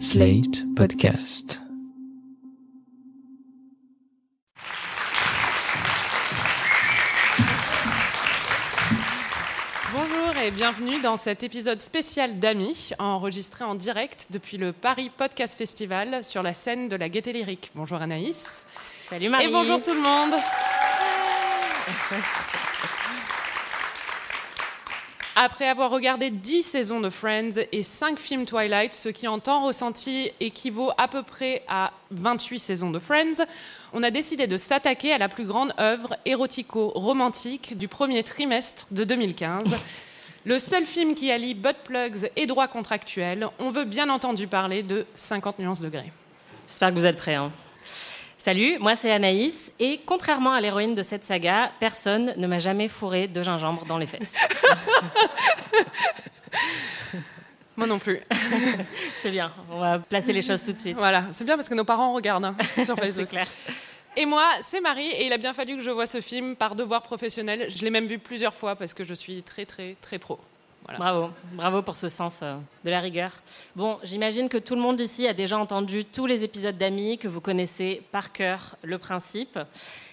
[0.00, 1.60] Slate Podcast.
[9.92, 15.56] Bonjour et bienvenue dans cet épisode spécial d'Amis, enregistré en direct depuis le Paris Podcast
[15.56, 17.70] Festival sur la scène de la Gaîté Lyrique.
[17.74, 18.66] Bonjour Anaïs.
[19.00, 19.46] Salut Marie.
[19.46, 20.34] Et bonjour tout le monde.
[25.36, 29.64] Après avoir regardé 10 saisons de Friends et 5 films Twilight, ce qui en temps
[29.66, 33.44] ressenti équivaut à peu près à 28 saisons de Friends,
[33.92, 39.02] on a décidé de s'attaquer à la plus grande œuvre érotico-romantique du premier trimestre de
[39.02, 39.74] 2015.
[40.44, 44.84] Le seul film qui allie butt plugs et droits contractuels, on veut bien entendu parler
[44.84, 46.12] de 50 nuances de gré.
[46.68, 47.34] J'espère que vous êtes prêts.
[47.34, 47.50] hein.
[48.44, 52.88] Salut, moi c'est Anaïs et contrairement à l'héroïne de cette saga, personne ne m'a jamais
[52.88, 54.34] fourré de gingembre dans les fesses.
[57.78, 58.20] Moi non plus.
[59.16, 60.94] C'est bien, on va placer les choses tout de suite.
[60.94, 63.28] Voilà, c'est bien parce que nos parents regardent hein, sur C'est Facebook.
[63.30, 63.46] clair.
[64.14, 66.76] Et moi, c'est Marie, et il a bien fallu que je voie ce film par
[66.76, 67.68] devoir professionnel.
[67.70, 70.38] Je l'ai même vu plusieurs fois parce que je suis très, très, très pro.
[70.84, 70.98] Voilà.
[70.98, 73.30] Bravo, bravo pour ce sens euh, de la rigueur.
[73.74, 77.26] Bon, j'imagine que tout le monde ici a déjà entendu tous les épisodes d'Amis, que
[77.26, 79.58] vous connaissez par cœur le principe.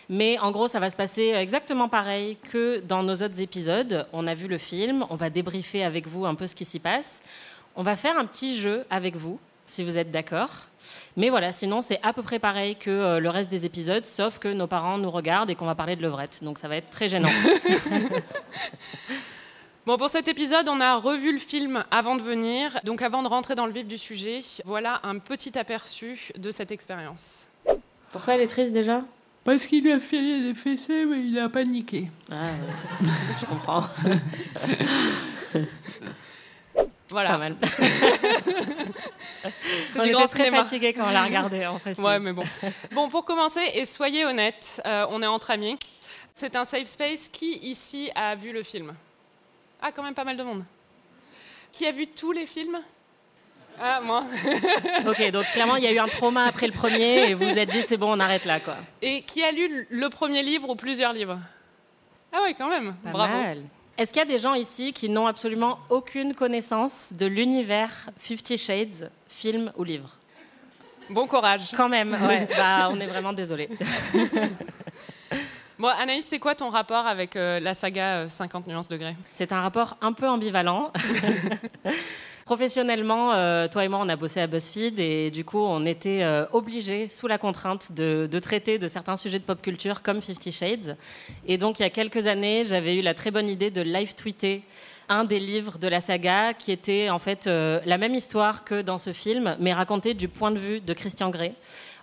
[0.08, 4.08] Mais en gros, ça va se passer exactement pareil que dans nos autres épisodes.
[4.14, 6.80] On a vu le film, on va débriefer avec vous un peu ce qui s'y
[6.80, 7.22] passe.
[7.75, 10.49] On va faire un petit jeu avec vous, si vous êtes d'accord.
[11.17, 14.39] Mais voilà, sinon c'est à peu près pareil que euh, le reste des épisodes, sauf
[14.39, 16.44] que nos parents nous regardent et qu'on va parler de levrette.
[16.44, 17.30] Donc ça va être très gênant.
[19.85, 22.79] Bon, pour cet épisode, on a revu le film avant de venir.
[22.83, 26.71] Donc, avant de rentrer dans le vif du sujet, voilà un petit aperçu de cette
[26.71, 27.47] expérience.
[28.11, 29.02] Pourquoi elle est triste déjà?
[29.43, 32.09] Parce qu'il lui a filé des fessées, mais il a paniqué.
[32.31, 32.35] Ah,
[33.02, 33.07] ouais.
[33.41, 33.83] je comprends.
[37.09, 37.57] Voilà, Pas mal.
[39.89, 40.63] c'est On du était grand très cinéma.
[40.63, 42.02] fatigués quand on l'a regardé, en précise.
[42.02, 42.43] Ouais, mais bon.
[42.93, 45.77] Bon, pour commencer, et soyez honnêtes, euh, on est entre amis.
[46.33, 47.27] C'est un safe space.
[47.27, 48.93] Qui ici a vu le film?
[49.81, 50.64] Ah, quand même pas mal de monde.
[51.71, 52.80] Qui a vu tous les films
[53.80, 54.25] Ah, moi.
[55.08, 57.58] Ok, donc clairement, il y a eu un trauma après le premier et vous vous
[57.58, 58.75] êtes dit, c'est bon, on arrête là, quoi.
[59.02, 61.39] Et qui a lu le premier livre ou plusieurs livres?
[62.33, 62.95] Ah oui, quand même.
[63.03, 63.33] Pas Bravo.
[63.33, 63.64] mal.
[63.97, 68.58] Est-ce qu'il y a des gens ici qui n'ont absolument aucune connaissance de l'univers Fifty
[68.58, 70.09] Shades, film ou livre?
[71.09, 71.71] Bon courage.
[71.75, 72.47] Quand même, ouais.
[72.55, 73.70] Bah, on est vraiment désolé.
[75.81, 79.15] Bon, Anaïs, c'est quoi ton rapport avec euh, la saga euh, 50 nuances de Grey?
[79.31, 80.92] C'est un rapport un peu ambivalent.
[82.45, 86.21] Professionnellement, euh, toi et moi, on a bossé à BuzzFeed et du coup, on était
[86.21, 90.21] euh, obligés, sous la contrainte, de, de traiter de certains sujets de pop culture comme
[90.21, 90.97] Fifty Shades.
[91.47, 94.14] Et donc, il y a quelques années, j'avais eu la très bonne idée de live
[94.14, 94.61] tweeter
[95.11, 98.81] un des livres de la saga qui était en fait euh, la même histoire que
[98.81, 101.53] dans ce film, mais racontée du point de vue de Christian Grey.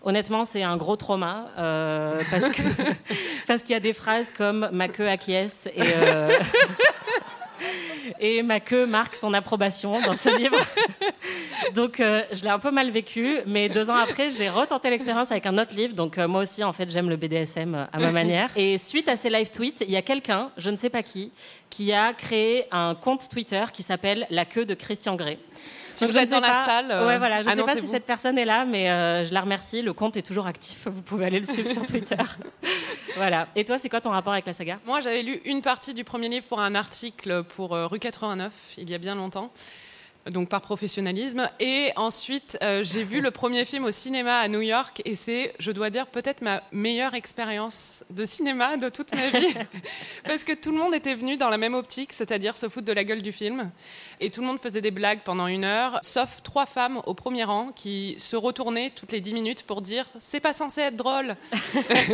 [0.03, 2.63] Honnêtement, c'est un gros trauma euh, parce que
[3.47, 6.39] parce qu'il y a des phrases comme ma queue acquiesce et euh,
[8.21, 10.59] et ma queue marque son approbation dans ce livre.
[11.75, 15.31] Donc euh, je l'ai un peu mal vécu, mais deux ans après, j'ai retenté l'expérience
[15.31, 15.95] avec un autre livre.
[15.95, 18.51] Donc euh, moi aussi, en fait, j'aime le BDSM à ma manière.
[18.57, 21.33] Et suite à ces live tweets, il y a quelqu'un, je ne sais pas qui,
[21.71, 25.39] qui a créé un compte Twitter qui s'appelle La queue de Christian Grey.
[25.91, 27.87] Si Donc, vous êtes dans la salle, euh, ouais, voilà, je ne sais pas si
[27.87, 29.83] cette personne est là, mais euh, je la remercie.
[29.83, 30.87] Le compte est toujours actif.
[30.87, 32.17] Vous pouvez aller le suivre sur Twitter.
[33.17, 33.49] voilà.
[33.57, 34.79] Et toi, c'est quoi ton rapport avec la saga?
[34.87, 38.53] Moi, j'avais lu une partie du premier livre pour un article pour euh, Rue 89,
[38.79, 39.53] il y a bien longtemps,
[40.27, 41.49] donc par professionnalisme.
[41.61, 45.55] Et ensuite, euh, j'ai vu le premier film au cinéma à New York, et c'est,
[45.59, 49.55] je dois dire, peut-être ma meilleure expérience de cinéma de toute ma vie.
[50.25, 52.93] Parce que tout le monde était venu dans la même optique, c'est-à-dire se foutre de
[52.93, 53.71] la gueule du film.
[54.21, 57.45] Et tout le monde faisait des blagues pendant une heure, sauf trois femmes au premier
[57.45, 61.37] rang qui se retournaient toutes les dix minutes pour dire c'est pas censé être drôle.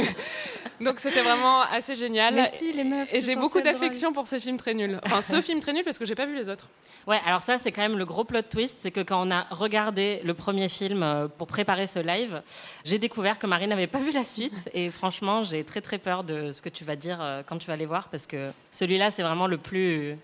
[0.81, 2.35] Donc c'était vraiment assez génial.
[2.35, 3.13] Mais si, les meufs.
[3.13, 5.01] Et j'ai beaucoup d'affection pour ces films très nuls.
[5.05, 6.67] Enfin, ce film très nul parce que j'ai pas vu les autres.
[7.07, 9.47] Ouais, alors ça, c'est quand même le gros plot twist, c'est que quand on a
[9.51, 12.43] regardé le premier film euh, pour préparer ce live,
[12.85, 16.25] j'ai découvert que Marie n'avait pas vu la suite, et franchement, j'ai très très peur
[16.25, 19.11] de ce que tu vas dire euh, quand tu vas les voir, parce que celui-là,
[19.11, 20.17] c'est vraiment le plus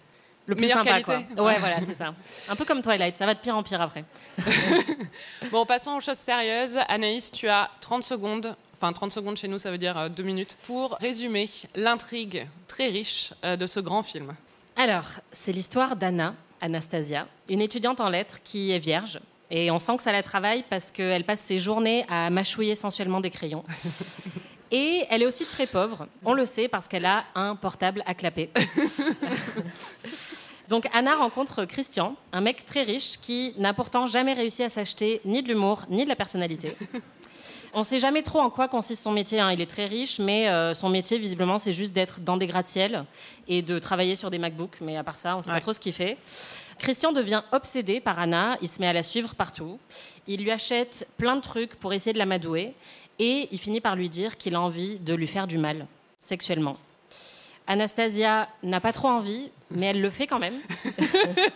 [0.47, 1.27] le plus Meilleure sympa, qualité.
[1.37, 1.45] quoi.
[1.45, 2.13] Ouais, voilà, c'est ça.
[2.49, 4.05] Un peu comme Twilight, ça va de pire en pire après.
[5.53, 6.77] Bon, passons aux choses sérieuses.
[6.89, 8.57] Anaïs, tu as 30 secondes.
[8.77, 10.57] Enfin, 30 secondes chez nous, ça veut dire 2 minutes.
[10.67, 14.35] Pour résumer l'intrigue très riche euh, de ce grand film.
[14.77, 19.21] Alors, c'est l'histoire d'Anna, Anastasia, une étudiante en lettres qui est vierge.
[19.51, 23.21] Et on sent que ça la travaille parce qu'elle passe ses journées à mâchouiller sensuellement
[23.21, 23.65] des crayons.
[24.71, 26.07] Et elle est aussi très pauvre.
[26.25, 28.51] On le sait parce qu'elle a un portable à clapper.
[30.69, 35.21] Donc Anna rencontre Christian, un mec très riche qui n'a pourtant jamais réussi à s'acheter
[35.25, 36.77] ni de l'humour ni de la personnalité.
[37.73, 39.39] On ne sait jamais trop en quoi consiste son métier.
[39.41, 39.53] hein.
[39.53, 43.05] Il est très riche, mais euh, son métier, visiblement, c'est juste d'être dans des gratte-ciels
[43.47, 44.81] et de travailler sur des MacBooks.
[44.81, 45.57] Mais à part ça, on ne sait Ouais.
[45.57, 46.17] pas trop ce qu'il fait.
[46.79, 48.57] Christian devient obsédé par Anna.
[48.61, 49.79] Il se met à la suivre partout.
[50.27, 52.75] Il lui achète plein de trucs pour essayer de l'amadouer.
[53.21, 55.87] Et il finit par lui dire qu'il a envie de lui faire du mal,
[56.19, 56.77] sexuellement.
[57.67, 60.59] Anastasia n'a pas trop envie, mais elle le fait quand même.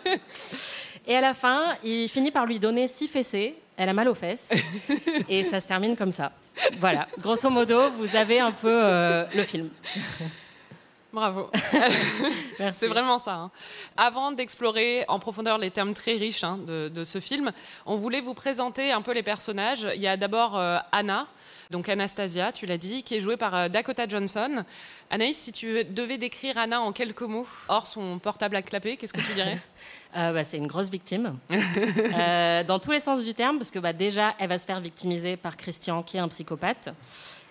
[1.07, 3.55] Et à la fin, il finit par lui donner six fessées.
[3.77, 4.53] Elle a mal aux fesses.
[5.29, 6.33] Et ça se termine comme ça.
[6.79, 7.09] Voilà.
[7.19, 9.69] Grosso modo, vous avez un peu euh, le film.
[11.15, 11.49] Bravo.
[12.73, 13.35] C'est vraiment ça.
[13.35, 13.51] hein.
[13.97, 17.53] Avant d'explorer en profondeur les termes très riches hein, de, de ce film,
[17.87, 19.87] on voulait vous présenter un peu les personnages.
[19.95, 21.29] Il y a d'abord euh, Anna,
[21.71, 24.65] donc Anastasia, tu l'as dit, qui est jouée par euh, Dakota Johnson.
[25.09, 29.13] Anaïs, si tu devais décrire Anna en quelques mots, hors son portable à clapper, qu'est-ce
[29.13, 29.59] que tu dirais
[30.17, 31.37] Euh, bah, c'est une grosse victime.
[31.51, 35.37] Dans tous les sens du terme, parce que bah, déjà, elle va se faire victimiser
[35.37, 36.91] par Christian, qui est un psychopathe.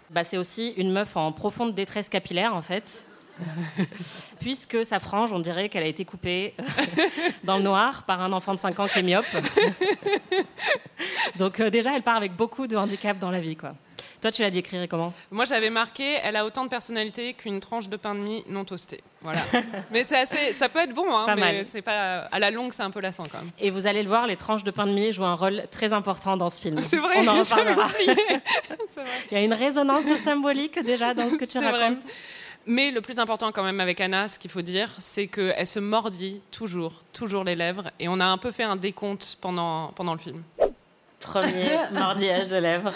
[0.10, 3.06] Bah, c'est aussi une meuf en profonde détresse capillaire, en fait.
[4.40, 6.54] Puisque sa frange, on dirait qu'elle a été coupée
[7.44, 9.26] dans le noir par un enfant de 5 ans qui est myope.
[11.38, 13.56] Donc euh, déjà, elle part avec beaucoup de handicap dans la vie.
[13.56, 13.74] Quoi.
[14.22, 15.14] Toi, tu la décrirais comment?
[15.32, 18.64] Moi, j'avais marqué, elle a autant de personnalité qu'une tranche de pain de mie non
[18.64, 19.02] toasté.
[19.22, 19.42] Voilà.
[19.92, 21.66] mais c'est assez, ça peut être bon, hein, Pas mais mal.
[21.66, 23.52] c'est pas à la longue, c'est un peu lassant quand même.
[23.60, 25.92] Et vous allez le voir, les tranches de pain de mie jouent un rôle très
[25.92, 26.82] important dans ce film.
[26.82, 27.88] C'est vrai, On en reparlera.
[27.88, 28.16] vrai.
[29.32, 31.90] Il y a une résonance symbolique déjà dans ce que tu C'est vrai.
[32.66, 35.80] Mais le plus important quand même avec Anna, ce qu'il faut dire, c'est qu'elle se
[35.80, 37.92] mordit toujours, toujours les lèvres.
[38.00, 40.42] Et on a un peu fait un décompte pendant, pendant le film.
[41.20, 42.94] Premier mordillage de lèvres.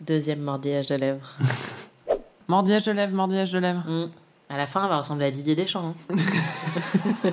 [0.00, 1.30] Deuxième mordillage de lèvres.
[2.48, 3.84] Mordillage de lèvres, mordillage de lèvres.
[3.86, 4.10] Mm.
[4.48, 5.94] À la fin, elle va ressembler à Didier Deschamps.
[6.10, 6.16] hein.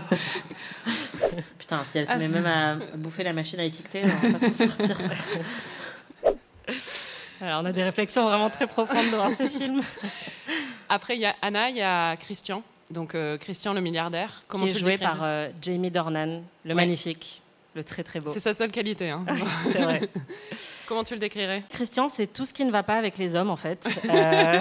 [1.57, 4.37] Putain, si elle se Ah, met même à bouffer la machine à étiqueter, on va
[4.37, 4.95] s'en sortir.
[7.41, 9.81] Alors, on a des réflexions vraiment très profondes devant ce film.
[10.89, 12.63] Après, il y a Anna, il y a Christian.
[12.89, 14.43] Donc euh, Christian le milliardaire.
[14.47, 16.73] Comment qui est tu joué par euh, Jamie Dornan, le Ouais.
[16.75, 17.41] magnifique,
[17.83, 18.31] très très beau.
[18.33, 19.09] C'est sa seule qualité.
[19.09, 19.25] hein.
[19.63, 20.01] C'est vrai.
[20.87, 21.63] Comment tu le décrirais?
[21.69, 23.87] Christian, c'est tout ce qui ne va pas avec les hommes, en fait.
[24.09, 24.59] Euh,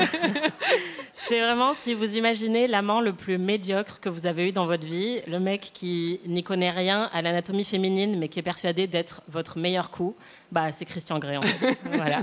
[1.13, 4.85] c'est vraiment, si vous imaginez l'amant le plus médiocre que vous avez eu dans votre
[4.85, 9.23] vie, le mec qui n'y connaît rien à l'anatomie féminine, mais qui est persuadé d'être
[9.29, 10.15] votre meilleur coup,
[10.53, 11.79] bah, c'est Christian Grey, en fait.
[11.93, 12.19] voilà.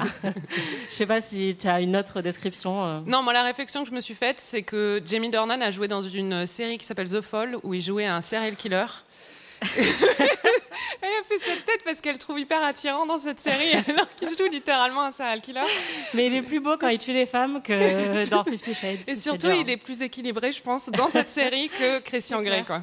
[0.89, 2.85] Je sais pas si tu as une autre description.
[2.85, 2.99] euh.
[3.07, 5.87] Non, moi, la réflexion que je me suis faite, c'est que Jamie Dornan a joué
[5.87, 8.85] dans une série qui s'appelle The Fall, où il jouait un serial killer.
[9.75, 14.29] Elle a fait cette tête parce qu'elle trouve hyper attirant dans cette série, alors qu'il
[14.29, 15.61] joue littéralement un serial killer.
[16.13, 18.99] Mais il est plus beau quand il tue les femmes que dans Fifty Shades.
[19.07, 22.63] Et surtout, il est plus équilibré, je pense, dans cette série que Christian Grey.
[22.65, 22.81] Quoi.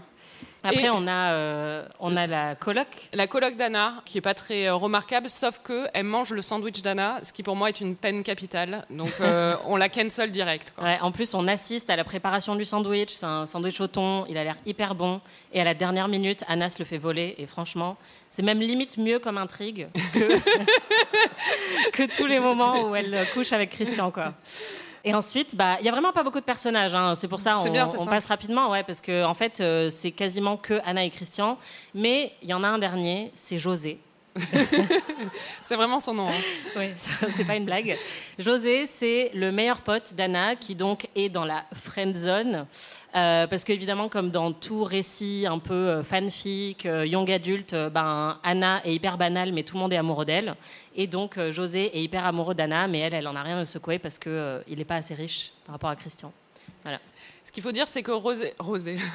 [0.62, 2.86] Après, Et- on, a, euh, on a la coloc.
[3.14, 6.82] La coloc d'Anna, qui est pas très euh, remarquable, sauf que elle mange le sandwich
[6.82, 8.84] d'Anna, ce qui pour moi est une peine capitale.
[8.90, 10.74] Donc euh, on la cancel direct.
[10.76, 10.84] quoi.
[10.84, 13.10] Ouais, en plus, on assiste à la préparation du sandwich.
[13.14, 14.26] C'est un sandwich au thon.
[14.28, 15.20] Il a l'air hyper bon.
[15.52, 17.34] Et à la dernière minute, Anna se le fait voler.
[17.38, 17.96] Et franchement,
[18.28, 20.38] c'est même limite mieux comme intrigue que,
[21.92, 24.10] que tous les moments où elle couche avec Christian.
[24.10, 24.34] Quoi.
[25.04, 26.94] Et ensuite, bah, il y a vraiment pas beaucoup de personnages.
[26.94, 27.14] hein.
[27.14, 30.56] C'est pour ça on, bien, passe rapidement, ouais, parce que en fait, euh, c'est quasiment
[30.56, 31.58] que Anna et Christian.
[31.94, 33.98] Mais il y en a un dernier, c'est José.
[35.62, 36.28] C'est vraiment son nom.
[36.28, 36.32] hein.
[36.76, 36.90] Oui,
[37.30, 37.96] c'est pas une blague.
[38.38, 42.66] José, c'est le meilleur pote d'Anna qui donc est dans la friend zone.
[43.16, 48.38] Euh, parce qu'évidemment, comme dans tout récit un peu euh, fanfic, euh, young adulte, ben,
[48.44, 50.54] Anna est hyper banale, mais tout le monde est amoureux d'elle.
[50.94, 53.98] Et donc, José est hyper amoureux d'Anna, mais elle, elle en a rien à secouer
[53.98, 56.32] parce qu'il n'est pas assez riche par rapport à Christian.
[57.42, 58.98] Ce qu'il faut dire, c'est que Rosé, Rosé.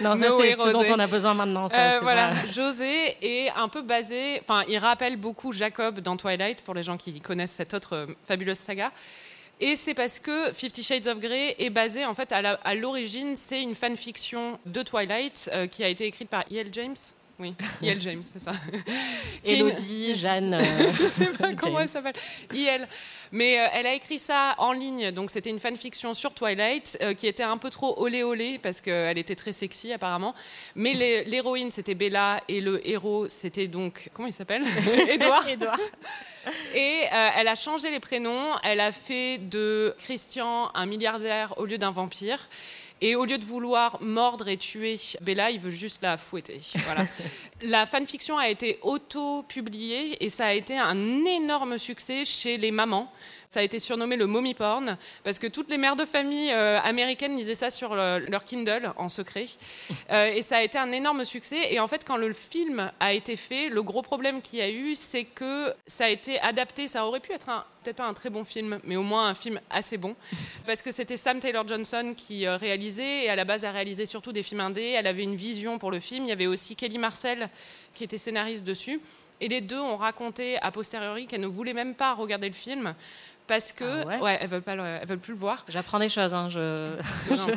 [0.00, 1.68] Non, ça, No c'est ce dont on a besoin maintenant.
[1.68, 6.16] Ça, Euh, voilà, pas- José est un peu basé, enfin, il rappelle beaucoup Jacob dans
[6.16, 8.90] Twilight pour les gens qui connaissent cette autre fabuleuse saga.
[9.60, 13.62] Et c'est parce que Fifty Shades of Grey est basé, en fait, à l'origine, c'est
[13.62, 16.68] une fanfiction de Twilight euh, qui a été écrite par E.L.
[16.72, 16.96] James.
[17.38, 18.00] Oui, E.L.
[18.00, 18.52] James, c'est ça.
[19.44, 20.54] Une- Elodie, Jeanne.
[20.54, 22.12] euh, je sais pas comment elle s'appelle.
[22.52, 22.86] IL.
[23.32, 27.14] Mais euh, elle a écrit ça en ligne, donc c'était une fanfiction sur Twilight euh,
[27.14, 30.34] qui était un peu trop olé olé parce qu'elle était très sexy apparemment.
[30.76, 30.92] Mais
[31.26, 34.64] l'héroïne c'était Bella et le héros c'était donc comment il s'appelle
[35.08, 35.48] Edouard.
[35.48, 35.78] Édouard.
[36.74, 38.50] Et euh, elle a changé les prénoms.
[38.62, 42.48] Elle a fait de Christian un milliardaire au lieu d'un vampire.
[43.04, 46.60] Et au lieu de vouloir mordre et tuer Bella, il veut juste la fouetter.
[46.84, 47.04] Voilà.
[47.62, 53.12] la fanfiction a été auto-publiée et ça a été un énorme succès chez les mamans.
[53.52, 56.80] Ça a été surnommé le mommy porn parce que toutes les mères de famille euh,
[56.82, 59.44] américaines lisaient ça sur le- leur Kindle en secret.
[60.10, 61.72] Euh, et ça a été un énorme succès.
[61.72, 64.70] Et en fait, quand le film a été fait, le gros problème qu'il y a
[64.70, 66.86] eu, c'est que ça a été adapté.
[66.88, 69.34] Ça aurait pu être un- peut-être pas un très bon film, mais au moins un
[69.34, 70.14] film assez bon.
[70.66, 73.24] Parce que c'était Sam Taylor Johnson qui euh, réalisait.
[73.24, 74.94] Et à la base, elle réalisait surtout des films indés.
[74.98, 76.24] Elle avait une vision pour le film.
[76.24, 77.48] Il y avait aussi Kelly Marcel
[77.94, 79.00] qui était scénariste dessus.
[79.40, 82.94] Et les deux ont raconté a posteriori qu'elles ne voulaient même pas regarder le film
[83.52, 85.62] parce que Ah ouais elles veulent pas, le- elles veulent plus le voir.
[85.68, 86.96] J'apprends des choses, hein, je...
[87.28, 87.50] Découvre.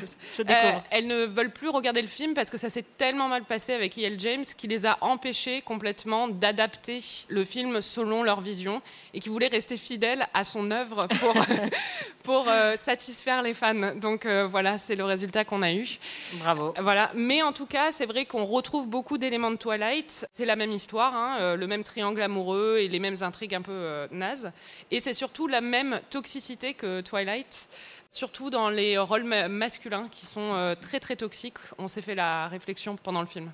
[0.50, 3.72] Euh, elles ne veulent plus regarder le film parce que ça s'est tellement mal passé
[3.74, 4.20] avec E.L.
[4.20, 7.00] James qui les a empêchés complètement d'adapter
[7.30, 8.82] le film selon leur vision
[9.14, 11.34] et qui voulaient rester fidèles à son œuvre pour,
[12.24, 13.96] pour euh, satisfaire les fans.
[13.96, 15.98] Donc euh, voilà, c'est le résultat qu'on a eu.
[16.40, 16.74] Bravo.
[16.82, 20.28] Voilà, mais en tout cas, c'est vrai qu'on retrouve beaucoup d'éléments de Twilight.
[20.34, 24.08] C'est la même histoire, hein, le même triangle amoureux et les mêmes intrigues un peu
[24.12, 24.52] nazes.
[24.92, 27.68] Et c'est surtout la même toxicité que Twilight,
[28.10, 31.58] surtout dans les rôles ma- masculins qui sont euh, très très toxiques.
[31.78, 33.52] On s'est fait la réflexion pendant le film.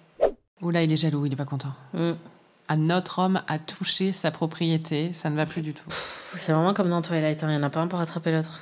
[0.62, 1.74] Oula, il est jaloux, il est pas content.
[1.94, 2.12] Mm.
[2.68, 5.90] À notre homme a touché sa propriété, ça ne va plus du tout.
[5.90, 8.62] C'est vraiment comme dans Twilight, hein, il n'y en a pas un pour rattraper l'autre.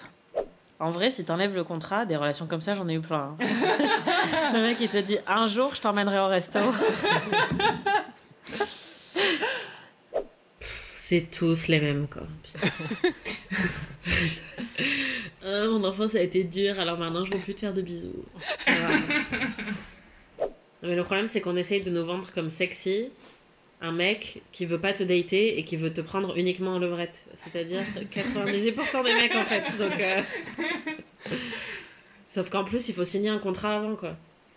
[0.80, 3.36] En vrai, si t'enlèves le contrat, des relations comme ça, j'en ai eu plein.
[3.40, 3.46] hein.
[4.54, 6.60] le mec, il te dit un jour, je t'emmènerai au resto.
[11.10, 12.22] C'est tous les mêmes, quoi.
[15.44, 18.26] Ah, mon enfance a été dure, alors maintenant je veux plus te faire de bisous.
[18.66, 20.48] Ça va.
[20.84, 23.10] Mais le problème, c'est qu'on essaye de nous vendre comme sexy
[23.82, 27.26] un mec qui veut pas te dater et qui veut te prendre uniquement en levrette.
[27.34, 29.64] C'est-à-dire 98% des mecs en fait.
[29.80, 30.22] Donc, euh,
[32.30, 34.16] Sauf qu'en plus, il faut signer un contrat avant quoi.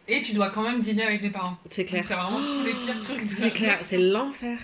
[0.09, 1.57] Et tu dois quand même dîner avec les parents.
[1.71, 2.05] C'est clair.
[2.07, 4.59] T'as vraiment tous les pires trucs de C'est clair, c'est l'enfer.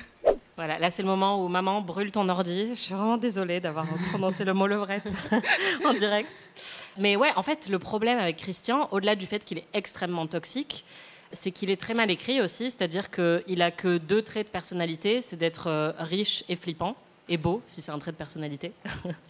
[0.59, 2.71] Voilà, là c'est le moment où maman brûle ton ordi.
[2.71, 5.07] Je suis vraiment désolée d'avoir prononcé le mot levrette
[5.85, 6.50] en direct.
[6.97, 10.85] Mais ouais, en fait, le problème avec Christian, au-delà du fait qu'il est extrêmement toxique,
[11.31, 15.23] c'est qu'il est très mal écrit aussi, c'est-à-dire qu'il a que deux traits de personnalité,
[15.23, 16.97] c'est d'être euh, riche et flippant,
[17.29, 18.73] et beau, si c'est un trait de personnalité.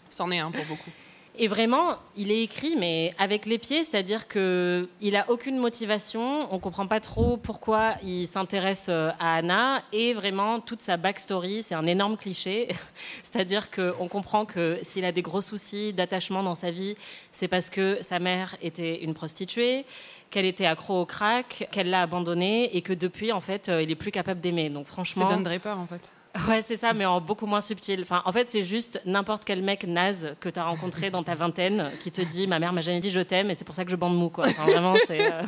[0.08, 0.90] C'en est un pour beaucoup.
[1.40, 6.52] Et vraiment, il est écrit, mais avec les pieds, c'est-à-dire que il a aucune motivation.
[6.52, 11.62] On comprend pas trop pourquoi il s'intéresse euh, à Anna et vraiment toute sa backstory,
[11.62, 12.68] c'est un énorme cliché.
[13.22, 16.96] c'est-à-dire qu'on comprend que s'il a des gros soucis d'attachement dans sa vie,
[17.30, 19.84] c'est parce que sa mère était une prostituée,
[20.30, 23.92] qu'elle était accro au crack, qu'elle l'a abandonné et que depuis, en fait, euh, il
[23.92, 24.70] est plus capable d'aimer.
[24.70, 26.12] Donc C'est franchement, Don Draper en fait.
[26.46, 28.00] Ouais, c'est ça, mais en beaucoup moins subtil.
[28.02, 31.34] Enfin, en fait, c'est juste n'importe quel mec naze que tu as rencontré dans ta
[31.34, 33.84] vingtaine qui te dit Ma mère m'a jamais dit je t'aime et c'est pour ça
[33.84, 34.46] que je bande mou, quoi.
[34.46, 35.20] Enfin, vraiment, c'est.
[35.32, 35.42] euh,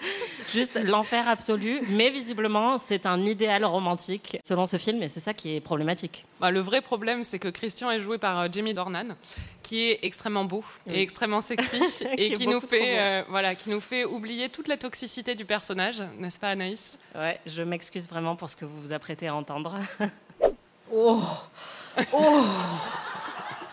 [0.52, 5.34] Juste l'enfer absolu, mais visiblement c'est un idéal romantique selon ce film et c'est ça
[5.34, 6.24] qui est problématique.
[6.40, 9.16] Bah, le vrai problème, c'est que Christian est joué par euh, Jamie Dornan,
[9.62, 10.94] qui est extrêmement beau Oui.
[10.94, 14.68] et extrêmement sexy, Qui et qui nous, fait, euh, voilà, qui nous fait oublier toute
[14.68, 16.98] la toxicité du personnage, n'est-ce pas Anaïs?
[17.14, 19.74] Ouais, je m'excuse vraiment pour ce que vous vous apprêtez à entendre.
[20.92, 21.22] oh
[22.12, 22.44] Oh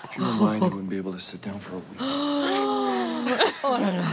[0.05, 1.99] If you were mine, you wouldn't be able to sit down for a week.
[3.63, 4.03] Oh là là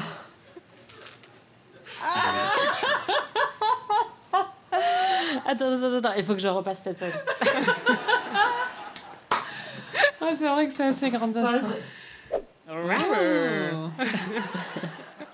[5.52, 7.11] Attends, attends, attends, il faut que je repasse cette scène.
[10.35, 11.61] C'est vrai que c'est assez grand ça.
[12.71, 13.88] Euh.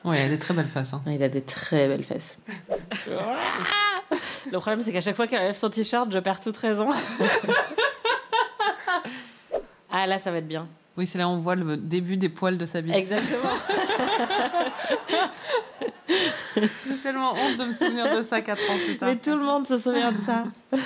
[0.05, 0.93] Ouais, il a des très belles faces.
[0.93, 1.03] Hein.
[1.07, 2.37] Il a des très belles fesses.
[4.51, 6.91] Le problème, c'est qu'à chaque fois qu'elle lève son t-shirt, je perds toute raison.
[9.91, 10.67] ah, là, ça va être bien.
[10.97, 12.97] Oui, c'est là où on voit le début des poils de sa bite.
[12.97, 13.51] Exactement.
[16.99, 19.09] J'ai tellement honte de me souvenir de ça 4 ans plus tard.
[19.09, 20.45] Mais tout le monde se souvient de ça.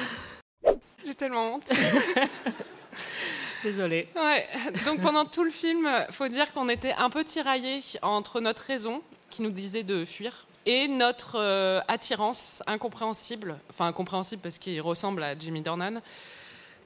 [1.07, 1.73] J'ai tellement honte.
[3.64, 4.09] Désolée.
[4.14, 4.47] Ouais.
[4.85, 9.00] Donc pendant tout le film, faut dire qu'on était un peu tiraillés entre notre raison,
[9.31, 15.23] qui nous disait de fuir, et notre euh, attirance incompréhensible, enfin incompréhensible parce qu'il ressemble
[15.23, 16.02] à Jimmy Dornan.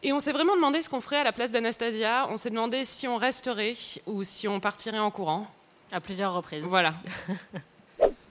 [0.04, 2.28] Et on s'est vraiment demandé ce qu'on ferait à la place d'Anastasia.
[2.30, 3.74] On s'est demandé si on resterait
[4.06, 5.48] ou si on partirait en courant.
[5.90, 6.62] À plusieurs reprises.
[6.62, 6.94] Voilà.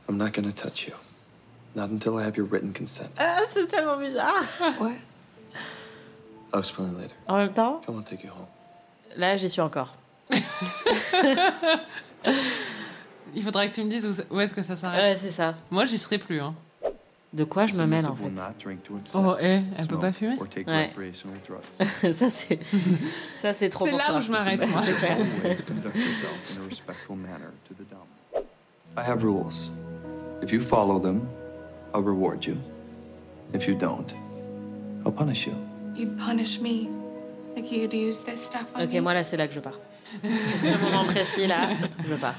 [0.07, 0.93] I'm not gonna touch you.
[1.75, 3.09] Not until I have your written consent.
[3.17, 4.41] Ah, c'est tellement bizarre.
[4.79, 4.93] What?
[6.53, 7.13] I'll explain later.
[7.27, 8.47] En même temps, Come on, take you home.
[9.17, 9.93] là, j'y suis encore.
[13.35, 15.01] Il faudra que tu me dises où, est-ce que ça s'arrête.
[15.01, 15.55] Ouais, c'est ça.
[15.69, 16.39] Moi, j'y serai plus.
[16.39, 16.55] Hein.
[17.33, 18.31] De quoi je me mêle, en fait?
[19.13, 20.37] Oh, eh, elle peut smoke, pas fumer?
[20.39, 20.93] or take Ouais.
[22.13, 22.59] Ça, c'est...
[23.35, 24.17] Ça, c'est trop C'est là toi.
[24.17, 24.81] où je m'arrête, moi.
[24.85, 25.17] C'est clair.
[28.97, 29.69] I have rules.
[30.41, 31.27] If you follow them,
[31.93, 32.57] I'll reward you.
[33.53, 34.13] If you don't,
[35.05, 35.53] I'll punish you.
[35.95, 36.89] You'd punish me.
[37.55, 39.01] Like you'd use this stuff on Ok, me?
[39.01, 39.79] moi là, c'est là que je pars.
[40.57, 41.69] C'est ce moment précis là,
[42.07, 42.35] je pars.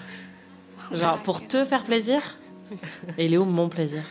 [0.93, 2.21] Genre, pour te faire plaisir
[3.19, 4.03] Et il est où mon plaisir?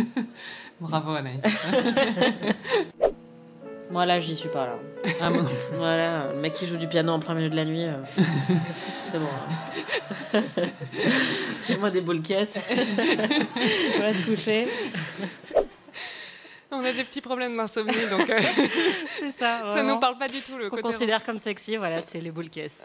[0.80, 1.40] Bravo Anaïs.
[3.90, 4.78] Moi là, j'y suis pas là.
[5.20, 5.44] Ah, bon.
[5.76, 7.96] Voilà, le mec qui joue du piano en plein milieu de la nuit, euh,
[9.00, 9.26] c'est bon.
[10.34, 10.40] hein.
[11.64, 12.56] Fais-moi des boules caisses.
[13.98, 14.68] Va te coucher.
[16.70, 18.40] On a des petits problèmes d'insomnie, donc euh,
[19.20, 19.58] C'est ça.
[19.60, 19.94] ça vraiment.
[19.94, 22.50] nous parle pas du tout le Ce qu'on considère comme sexy, voilà, c'est les boules
[22.50, 22.84] caisses.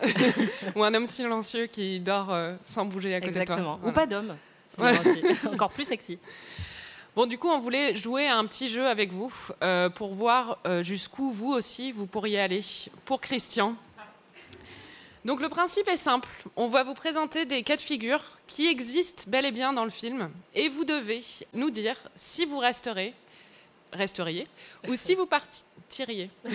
[0.75, 3.77] ou un homme silencieux qui dort euh, sans bouger à côté Exactement.
[3.77, 3.89] de toi.
[3.89, 4.35] Ou pas d'homme.
[4.77, 4.99] Voilà.
[5.51, 6.19] Encore plus sexy.
[7.19, 9.29] Bon, du coup, on voulait jouer à un petit jeu avec vous
[9.61, 12.61] euh, pour voir euh, jusqu'où vous aussi vous pourriez aller.
[13.03, 13.75] Pour Christian.
[15.25, 16.29] Donc le principe est simple.
[16.55, 19.89] On va vous présenter des cas de figure qui existent bel et bien dans le
[19.89, 21.21] film, et vous devez
[21.53, 23.13] nous dire si vous resterez,
[23.91, 24.47] resteriez,
[24.87, 26.29] ou si vous partiriez.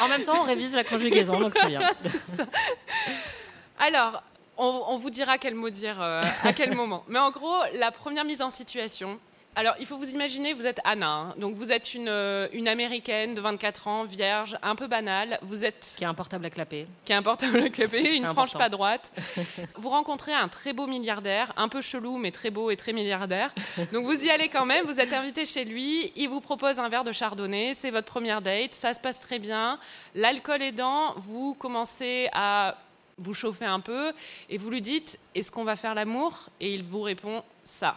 [0.00, 1.80] En même temps, on révise la conjugaison, donc c'est bien.
[3.80, 4.22] Alors,
[4.58, 7.04] on, on vous dira quel mot dire euh, à quel moment.
[7.08, 9.18] Mais en gros, la première mise en situation.
[9.56, 11.06] Alors, il faut vous imaginer, vous êtes Anna.
[11.08, 11.34] hein.
[11.38, 15.38] Donc, vous êtes une, euh, une américaine de 24 ans, vierge, un peu banale.
[15.42, 16.88] Vous êtes Qui a un portable à clapper.
[17.04, 18.58] qui a un portable à clapper, une frange important.
[18.58, 19.12] pas droite.
[19.76, 23.54] Vous rencontrez un très beau milliardaire, un peu chelou, mais très beau et très milliardaire.
[23.92, 26.88] Donc vous y allez quand même, vous êtes invité chez lui, il vous propose un
[26.88, 29.78] verre de chardonnay, c'est votre première date, ça se passe très bien.
[30.16, 32.76] L'alcool aidant, vous commencez à
[33.18, 34.12] vous chauffer un peu
[34.48, 36.48] et vous lui dites Est-ce qu'on va faire l'amour?
[36.60, 37.96] Et il vous répond Ça.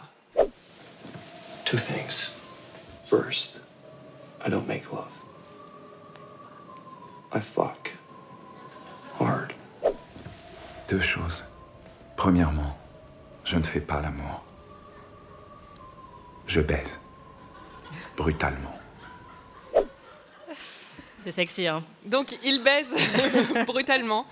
[1.64, 2.32] Two things.
[3.04, 3.60] First,
[4.44, 5.12] I don't make love.
[7.32, 7.96] I fuck.
[9.20, 9.52] Hard.
[10.88, 11.44] Deux choses.
[12.16, 12.76] Premièrement,
[13.44, 14.42] je ne fais pas l'amour.
[16.46, 16.98] Je baise.
[18.16, 18.74] Brutalement.
[21.28, 21.84] C'est sexy, hein.
[22.06, 22.90] Donc il baise
[23.66, 24.24] brutalement.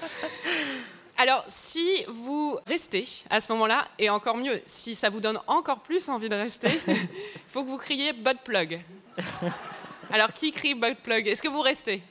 [1.19, 5.81] Alors, si vous restez à ce moment-là, et encore mieux, si ça vous donne encore
[5.81, 6.97] plus envie de rester, il
[7.49, 8.81] faut que vous criez butt plug.
[10.11, 12.03] Alors, qui crie butt plug Est-ce que vous restez?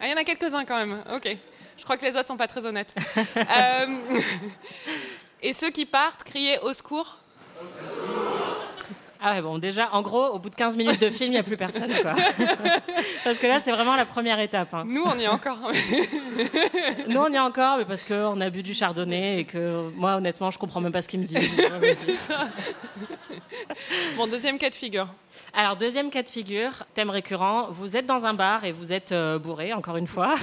[0.00, 1.04] Ah, Il y en a quelques-uns quand même.
[1.14, 1.36] Ok.
[1.76, 2.94] Je crois que les autres sont pas très honnêtes.
[3.36, 3.86] Euh,
[5.42, 7.18] et ceux qui partent, criez au secours.
[9.22, 11.38] Ah ouais, bon, déjà, en gros, au bout de 15 minutes de film, il n'y
[11.38, 12.14] a plus personne, quoi.
[13.24, 14.72] parce que là, c'est vraiment la première étape.
[14.72, 14.84] hein.
[14.86, 15.58] Nous, on y est encore.
[17.08, 20.14] Nous, on y est encore, mais parce qu'on a bu du chardonnay et que moi,
[20.16, 21.36] honnêtement, je comprends même pas ce qu'il me dit.
[21.94, 22.48] C'est ça.
[24.16, 25.08] Bon, deuxième cas de figure.
[25.52, 29.12] Alors, deuxième cas de figure, thème récurrent, vous êtes dans un bar et vous êtes
[29.12, 30.34] euh, bourré, encore une fois.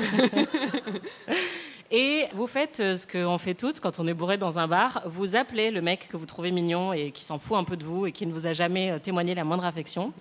[1.91, 5.02] Et vous faites euh, ce qu'on fait toutes quand on est bourré dans un bar,
[5.06, 7.84] vous appelez le mec que vous trouvez mignon et qui s'en fout un peu de
[7.84, 10.12] vous et qui ne vous a jamais euh, témoigné la moindre affection.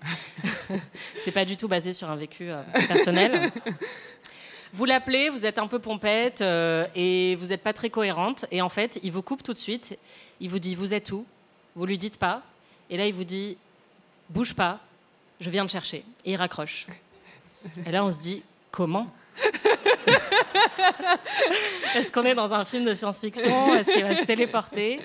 [1.19, 3.51] C'est pas du tout basé sur un vécu euh, personnel.
[4.73, 8.45] Vous l'appelez, vous êtes un peu pompette euh, et vous n'êtes pas très cohérente.
[8.51, 9.97] Et en fait, il vous coupe tout de suite.
[10.39, 11.25] Il vous dit Vous êtes où?
[11.75, 12.43] Vous lui dites pas.
[12.91, 13.57] Et là, il vous dit
[14.29, 14.81] Bouge pas,
[15.41, 16.05] je viens te chercher.
[16.27, 16.87] Et il raccroche.
[17.87, 19.11] Et là, on se dit Comment?
[21.95, 25.01] Est-ce qu'on est dans un film de science-fiction Est-ce qu'il va se téléporter?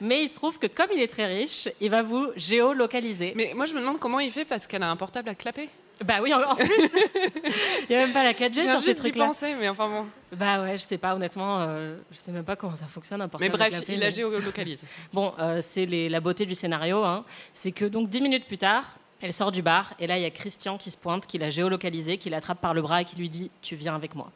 [0.00, 3.32] Mais il se trouve que comme il est très riche, il va vous géolocaliser.
[3.36, 5.68] Mais moi, je me demande comment il fait parce qu'elle a un portable à clapper.
[6.04, 8.96] Bah oui, en, en plus, il n'y a même pas la 4G J'ai sur ces
[8.96, 9.26] trucs-là.
[9.26, 10.06] penser, mais enfin bon.
[10.36, 13.26] Bah ouais, je sais pas, honnêtement, euh, je sais même pas comment ça fonctionne un
[13.26, 14.84] Mais portable bref, clapé, il la mais- géolocalise.
[15.12, 17.04] Bon, euh, c'est la beauté du scénario.
[17.04, 17.24] hein.
[17.52, 20.26] C'est que donc dix minutes plus tard, elle sort du bar et là il y
[20.26, 23.16] a Christian qui se pointe, qui l'a géolocalisé, qui l'attrape par le bras et qui
[23.16, 24.30] lui dit "Tu viens avec moi."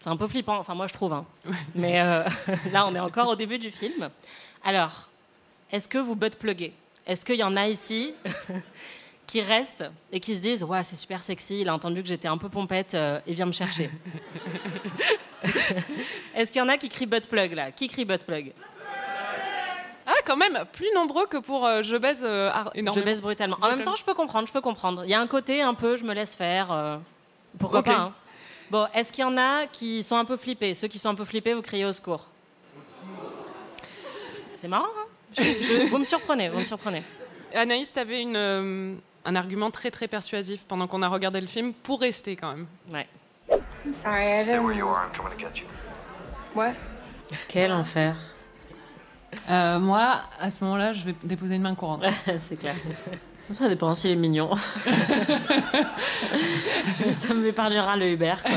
[0.00, 1.12] C'est un peu flippant, enfin moi je trouve.
[1.12, 1.26] hein.
[1.74, 2.22] Mais euh,
[2.72, 4.08] là on est encore au début du film.
[4.64, 5.08] Alors,
[5.72, 6.72] est-ce que vous butt pluguez
[7.06, 8.14] Est-ce qu'il y en a ici
[9.26, 12.28] qui restent et qui se disent "Ouais, c'est super sexy, il a entendu que j'étais
[12.28, 13.90] un peu pompette, euh, il vient me chercher?"
[16.34, 17.70] Est-ce qu'il y en a qui crient butt plug là?
[17.72, 18.52] Qui crie butt plug
[20.10, 23.04] Ah, quand même, plus nombreux que pour euh, Je baise euh, ar- Je énormément.
[23.04, 23.58] baisse brutalement.
[23.60, 25.02] En même temps, je peux comprendre, je peux comprendre.
[25.04, 26.72] Il y a un côté un peu, je me laisse faire.
[26.72, 26.96] euh,
[27.58, 27.86] pourquoi Ok.
[27.86, 28.12] pas hein.
[28.70, 30.74] Bon, est-ce qu'il y en a qui sont un peu flippés?
[30.74, 32.26] Ceux qui sont un peu flippés, vous criez au secours.
[34.54, 37.02] C'est marrant, hein Je- je- Vous me surprenez, vous me surprenez.
[37.54, 42.00] Anaïs, tu avais un argument très très persuasif pendant qu'on a regardé le film pour
[42.00, 42.66] rester quand même.
[42.92, 43.06] Ouais.
[43.84, 44.60] I'm sorry, I didn't.
[44.70, 45.66] I'm coming to get you.
[46.54, 46.72] What?
[47.48, 48.14] Quel enfer.
[49.48, 52.06] Euh, moi, à ce moment-là, je vais déposer une main courante.
[52.38, 52.74] C'est clair.
[53.52, 54.50] Ça dépend s'il est mignon.
[57.12, 58.34] Ça m'épargnera le Uber.
[58.42, 58.52] quoi.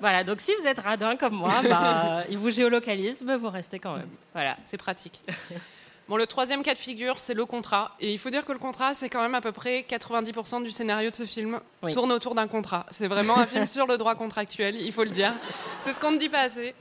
[0.00, 3.78] voilà, donc si vous êtes radin comme moi, bah, il vous géolocalise, mais vous restez
[3.78, 4.08] quand même.
[4.32, 4.56] Voilà.
[4.64, 5.20] C'est pratique.
[6.10, 7.94] Bon, le troisième cas de figure, c'est le contrat.
[8.00, 10.72] Et il faut dire que le contrat, c'est quand même à peu près 90% du
[10.72, 11.94] scénario de ce film Oui.
[11.94, 12.84] tourne autour d'un contrat.
[12.90, 15.32] C'est vraiment un film sur le droit contractuel, il faut le dire.
[15.78, 16.74] C'est ce qu'on ne dit pas assez.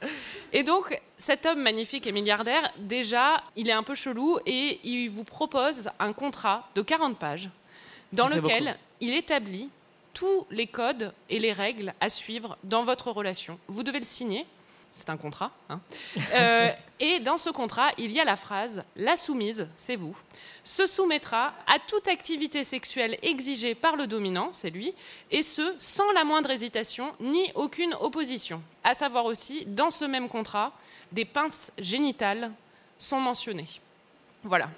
[0.51, 5.09] Et donc, cet homme magnifique et milliardaire, déjà, il est un peu chelou et il
[5.09, 7.51] vous propose un contrat de 40 pages
[8.13, 9.69] dans Ça lequel il établit
[10.15, 13.59] tous les codes et les règles à suivre dans votre relation.
[13.67, 14.47] Vous devez le signer.
[14.99, 15.51] C'est un contrat.
[15.69, 15.79] hein.
[16.33, 20.13] Euh, et dans ce contrat, il y a la phrase La soumise, c'est vous,
[20.61, 24.93] se soumettra à toute activité sexuelle exigée par le dominant, c'est lui,
[25.31, 28.61] et ce, sans la moindre hésitation ni aucune opposition.
[28.83, 30.73] À savoir aussi, dans ce même contrat,
[31.13, 32.51] des pinces génitales
[32.97, 33.79] sont mentionnées.
[34.43, 34.69] Voilà.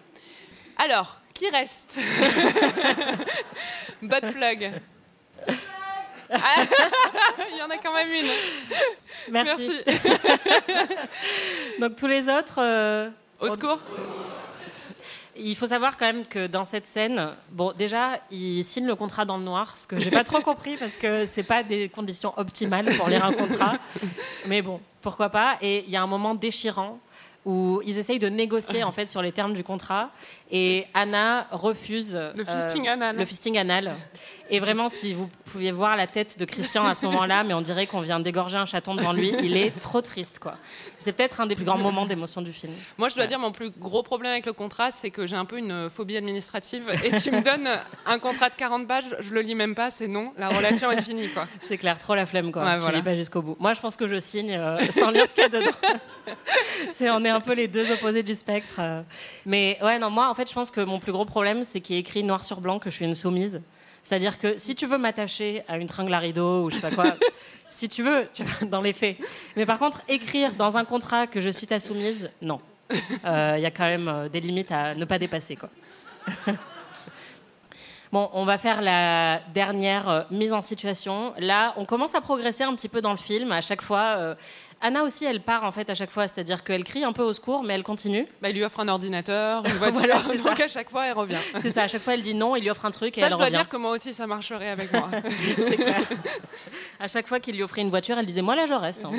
[0.78, 1.98] Alors, qui reste?
[4.04, 4.72] Butt plug.
[7.52, 8.32] Il y en a quand même une.
[9.32, 9.72] Merci.
[11.80, 12.60] Donc tous les autres.
[12.60, 13.80] euh, Au secours.
[15.36, 19.24] Il faut savoir quand même que dans cette scène, bon, déjà, il signe le contrat
[19.24, 22.34] dans le noir, ce que j'ai pas trop compris parce que c'est pas des conditions
[22.38, 23.78] optimales pour lire un contrat.
[24.46, 25.58] Mais bon, pourquoi pas.
[25.62, 27.00] Et il y a un moment déchirant
[27.46, 30.12] où ils essayent de négocier en fait sur les termes du contrat
[30.52, 33.16] et Anna refuse Le euh, fisting anal.
[33.18, 33.96] le fisting anal.
[34.54, 37.62] Et vraiment, si vous pouviez voir la tête de Christian à ce moment-là, mais on
[37.62, 40.58] dirait qu'on vient d'égorger un chaton devant lui, il est trop triste, quoi.
[41.00, 42.74] C'est peut-être un des plus grands moments d'émotion du film.
[42.98, 43.28] Moi, je dois Ouais.
[43.30, 46.18] dire, mon plus gros problème avec le contrat, c'est que j'ai un peu une phobie
[46.18, 46.84] administrative.
[47.06, 47.70] Et tu me donnes
[48.06, 51.02] un contrat de 40 pages, je le lis même pas, c'est non, la relation est
[51.02, 51.48] finie, quoi.
[51.62, 52.66] C'est clair, trop la flemme, quoi.
[52.66, 52.98] Ouais, tu voilà.
[52.98, 53.56] lis pas jusqu'au bout.
[53.58, 55.72] Moi, je pense que je signe euh, sans lire ce qu'il y a dedans.
[56.90, 58.76] c'est, on est un peu les deux opposés du spectre.
[58.80, 59.02] euh.
[59.46, 61.95] Mais ouais, non, moi, en fait, je pense que mon plus gros problème, c'est qu'il
[61.95, 63.62] a écrit noir sur blanc que je suis une soumise.
[64.04, 66.91] C'est-à-dire que si tu veux m'attacher à une tringle à rideau ou je sais pas
[66.91, 67.15] quoi,
[67.69, 69.17] si tu veux, tu dans les faits.
[69.56, 72.60] Mais par contre, écrire dans un contrat que je suis ta soumise, non.
[73.25, 75.69] Euh, Il y a quand même euh, des limites à ne pas dépasser, quoi.
[78.12, 81.34] Bon, on va faire la dernière euh, mise en situation.
[81.38, 83.54] Là, on commence à progresser un petit peu dans le film.
[83.54, 84.36] À chaque fois, euh,
[84.82, 87.34] Anna aussi, elle part en fait à chaque fois, c'est-à-dire qu'elle crie un peu au
[87.34, 88.28] secours, mais elle continue.
[88.41, 90.63] Bah, il lui offre un ordinateur, une voiture, Voilà, donc ça.
[90.63, 91.38] à chaque fois, elle revient.
[91.60, 91.84] C'est ça.
[91.84, 93.38] À chaque fois, elle dit non, il lui offre un truc et Ça, elle je
[93.38, 93.58] dois revient.
[93.58, 95.10] dire que moi aussi, ça marcherait avec moi.
[95.58, 96.02] C'est clair.
[97.00, 99.06] À chaque fois qu'il lui offrait une voiture, elle disait moi là je reste.
[99.06, 99.12] hein.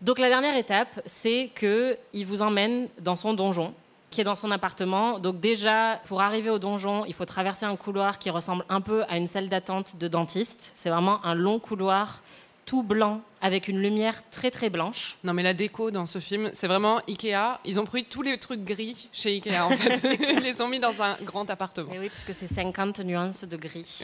[0.00, 3.72] Donc la dernière étape, c'est que il vous emmène dans son donjon
[4.10, 5.18] qui est dans son appartement.
[5.18, 9.04] Donc déjà, pour arriver au donjon, il faut traverser un couloir qui ressemble un peu
[9.08, 10.72] à une salle d'attente de dentiste.
[10.74, 12.22] C'est vraiment un long couloir
[12.64, 15.16] tout blanc avec une lumière très très blanche.
[15.24, 17.58] Non, mais la déco dans ce film, c'est vraiment Ikea.
[17.64, 20.16] Ils ont pris tous les trucs gris chez Ikea, en fait.
[20.32, 21.92] Ils les ont mis dans un grand appartement.
[21.92, 24.02] Et oui, parce que c'est 50 nuances de gris.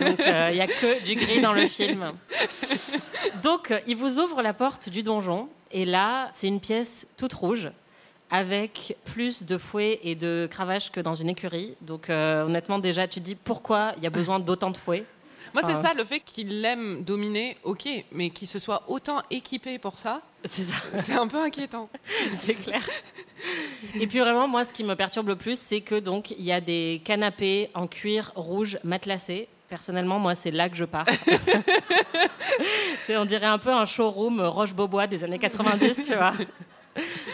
[0.00, 2.12] Donc euh, il n'y a que du gris dans le film.
[3.42, 7.32] Donc euh, il vous ouvre la porte du donjon et là, c'est une pièce toute
[7.32, 7.70] rouge
[8.30, 11.76] avec plus de fouets et de cravaches que dans une écurie.
[11.82, 15.04] Donc euh, honnêtement, déjà, tu te dis pourquoi il y a besoin d'autant de fouets.
[15.54, 15.82] Moi, c'est Ah.
[15.82, 20.20] ça, le fait qu'il aime dominer, ok, mais qu'il se soit autant équipé pour ça,
[20.44, 20.74] C'est ça.
[20.96, 21.88] c'est un peu inquiétant.
[22.32, 22.82] c'est clair.
[23.94, 26.52] Et puis vraiment, moi, ce qui me perturbe le plus, c'est que donc il y
[26.52, 29.48] a des canapés en cuir rouge matelassé.
[29.68, 31.06] Personnellement, moi, c'est là que je pars.
[33.00, 36.32] c'est, on dirait un peu un showroom Roche-Beaubois des années 90, tu vois.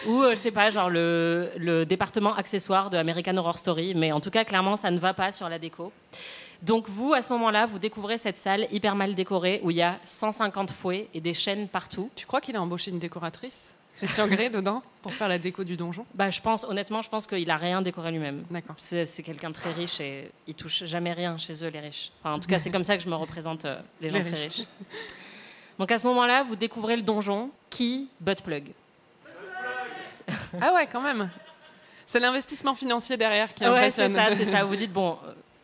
[0.06, 3.94] Ou, euh, je sais pas, genre le, le département accessoire de American Horror Story.
[3.94, 5.92] Mais en tout cas, clairement, ça ne va pas sur la déco.
[6.62, 9.82] Donc, vous, à ce moment-là, vous découvrez cette salle hyper mal décorée où il y
[9.82, 12.10] a 150 fouets et des chaînes partout.
[12.16, 15.76] Tu crois qu'il a embauché une décoratrice Christian Grey dedans pour faire la déco du
[15.76, 16.04] donjon?
[16.14, 18.44] Bah, je pense, honnêtement, je pense qu'il a rien décoré lui-même.
[18.50, 18.76] D'accord.
[18.78, 22.10] C'est c'est quelqu'un de très riche et il touche jamais rien chez eux, les riches.
[22.22, 24.22] Enfin, en tout cas, c'est comme ça que je me représente euh, les gens Les
[24.30, 24.56] très riches.
[24.58, 24.66] riches.
[25.80, 28.72] Donc à ce moment-là, vous découvrez le donjon qui butt plug.
[30.60, 31.30] Ah ouais, quand même.
[32.06, 34.10] C'est l'investissement financier derrière qui Ouais, c'est impressionne.
[34.30, 34.64] ça, c'est ça.
[34.64, 35.18] Vous dites bon,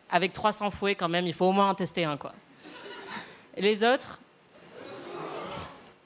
[0.09, 2.33] avec 300 fouets quand même, il faut au moins en tester un quoi.
[3.57, 4.19] Les autres?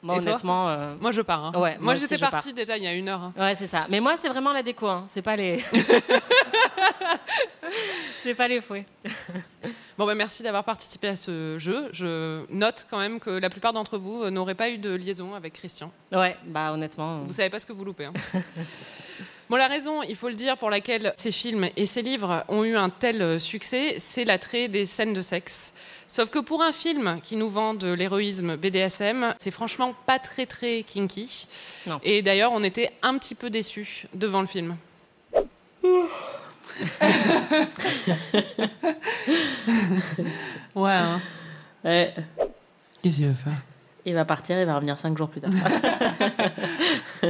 [0.01, 1.43] Moi, Et honnêtement, euh, Moi, je pars.
[1.47, 1.51] hein.
[1.59, 2.31] Ouais, moi j'étais pars.
[2.31, 3.21] partie déjà il y a une heure.
[3.21, 3.33] hein.
[3.37, 3.85] ouais, c'est ça.
[3.89, 5.03] Mais moi, c'est vraiment la déco, hein.
[5.09, 5.61] c'est pas les,
[8.23, 8.85] c'est pas les fouets.
[9.97, 11.89] Bon, bah, merci d'avoir participé à ce jeu.
[11.91, 15.35] Je note quand même que la plupart d'entre vous euh, n'auraient pas eu de liaison
[15.35, 15.91] avec Christian.
[16.13, 17.19] Ouais, bah honnêtement.
[17.19, 18.07] Vous savez pas ce que vous loupez.
[19.49, 22.63] Bon, la raison, il faut le dire, pour laquelle ces films et ces livres ont
[22.63, 25.73] eu un tel euh, succès, c'est l'attrait des scènes de sexe.
[26.07, 30.45] Sauf que pour un film qui nous vend de l'héroïsme BDSM, c'est franchement pas très
[30.45, 31.47] très kinky.
[31.87, 31.99] Non.
[32.03, 34.77] Et d'ailleurs, on était un petit peu déçus devant le film.
[40.75, 41.19] Ouais, hein.
[41.83, 42.13] Ouais.
[43.01, 43.57] Qu'est-ce qu'il veut faire?
[44.05, 45.51] Il va partir, il va revenir cinq jours plus tard.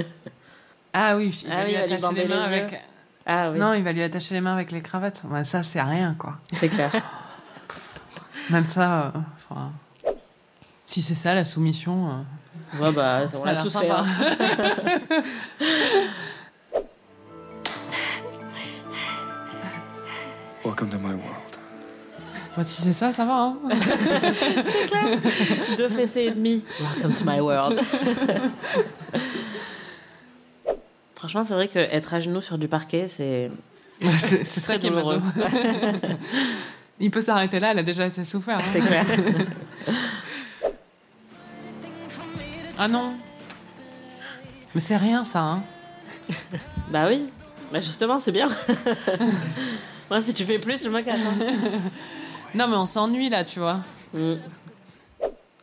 [0.94, 2.82] Ah oui, il va Ah oui, lui il va lui attacher les mains les avec.
[3.26, 5.22] Ah oui, Non, il va lui attacher les mains avec les cravates.
[5.30, 6.38] Ouais, ça, c'est rien, quoi.
[6.54, 6.92] c'est clair.
[8.50, 9.04] Même ça.
[9.04, 9.10] euh,
[9.52, 9.72] enfin,
[10.86, 12.10] Si c'est ça la soumission.
[12.10, 13.88] euh, Ouais, bah, on l'a tous fait.
[13.88, 14.04] sympa.
[14.04, 15.24] hein.
[20.64, 21.58] Welcome to my world.
[22.56, 23.34] bah, si c'est ça, ça va.
[23.34, 23.58] Hein
[25.78, 26.64] Deux fessées et demi.
[26.80, 27.80] Welcome to my world.
[31.30, 33.52] Franchement, c'est vrai que être à genoux sur du parquet, c'est
[34.18, 35.22] c'est très douloureux.
[37.00, 38.58] Il peut s'arrêter là, elle a déjà assez souffert.
[38.58, 38.64] hein.
[38.74, 39.06] C'est clair.
[42.80, 43.14] Ah non.
[44.74, 45.40] Mais c'est rien, ça.
[45.42, 45.64] Hein.
[46.92, 47.28] bah oui.
[47.72, 48.50] Bah justement, c'est bien.
[50.10, 51.20] Moi, si tu fais plus, je me casse.
[51.24, 51.46] hein.
[52.56, 53.82] Non, mais on s'ennuie là, tu vois.
[54.16, 54.34] Mm.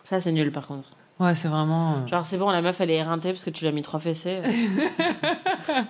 [0.05, 0.96] Ça, c'est nul par contre.
[1.19, 2.03] Ouais, c'est vraiment.
[2.05, 3.83] euh, Genre, c'est bon, la meuf, elle est éreintée parce que tu lui as mis
[3.83, 4.43] trois fessées.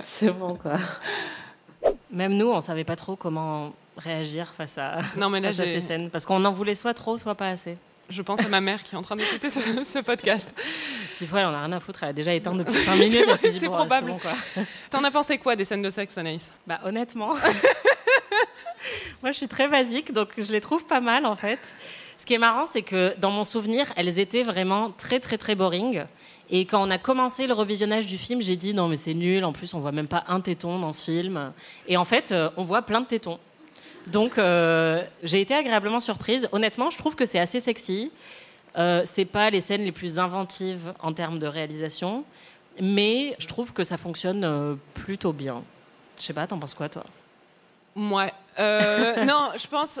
[0.00, 0.76] c'est bon, quoi.
[2.10, 5.64] Même nous, on savait pas trop comment réagir face à, Non, mais là, face à
[5.66, 6.10] ces scènes.
[6.10, 7.76] Parce qu'on en voulait soit trop, soit pas assez.
[8.08, 10.54] je pense à ma mère qui est en train d'écouter ce, ce podcast.
[11.10, 12.02] S'il faut, elle en a rien à foutre.
[12.04, 13.26] Elle a déjà éteint depuis 5 minutes.
[13.36, 14.08] C'est bon, probable.
[14.12, 14.32] bon, quoi.
[14.90, 16.52] T'en as pensé quoi des scènes de sexe, Anaïs?
[16.66, 17.30] Bah, honnêtement,
[19.22, 21.58] moi, je suis très basique, donc je les trouve pas mal, en fait.
[22.18, 25.54] Ce qui est marrant, c'est que dans mon souvenir, elles étaient vraiment très, très, très
[25.54, 26.04] boring.
[26.50, 29.44] Et quand on a commencé le revisionnage du film, j'ai dit non, mais c'est nul.
[29.44, 31.52] En plus, on voit même pas un téton dans ce film.
[31.88, 33.38] Et en fait, euh, on voit plein de tétons.
[34.08, 36.48] Donc, euh, j'ai été agréablement surprise.
[36.52, 38.10] Honnêtement, je trouve que c'est assez sexy.
[38.76, 42.24] Euh, c'est pas les scènes les plus inventives en termes de réalisation,
[42.80, 45.62] mais je trouve que ça fonctionne euh, plutôt bien.
[46.18, 47.04] Je sais pas, t'en penses quoi, toi?
[48.58, 50.00] Euh, non, je pense.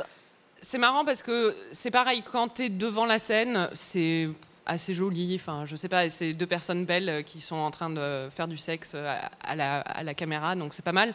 [0.64, 4.28] C'est marrant parce que c'est pareil, quand t'es devant la scène, c'est
[4.64, 5.34] assez joli.
[5.34, 8.56] Enfin, je sais pas, c'est deux personnes belles qui sont en train de faire du
[8.56, 11.14] sexe à la, à la caméra, donc c'est pas mal.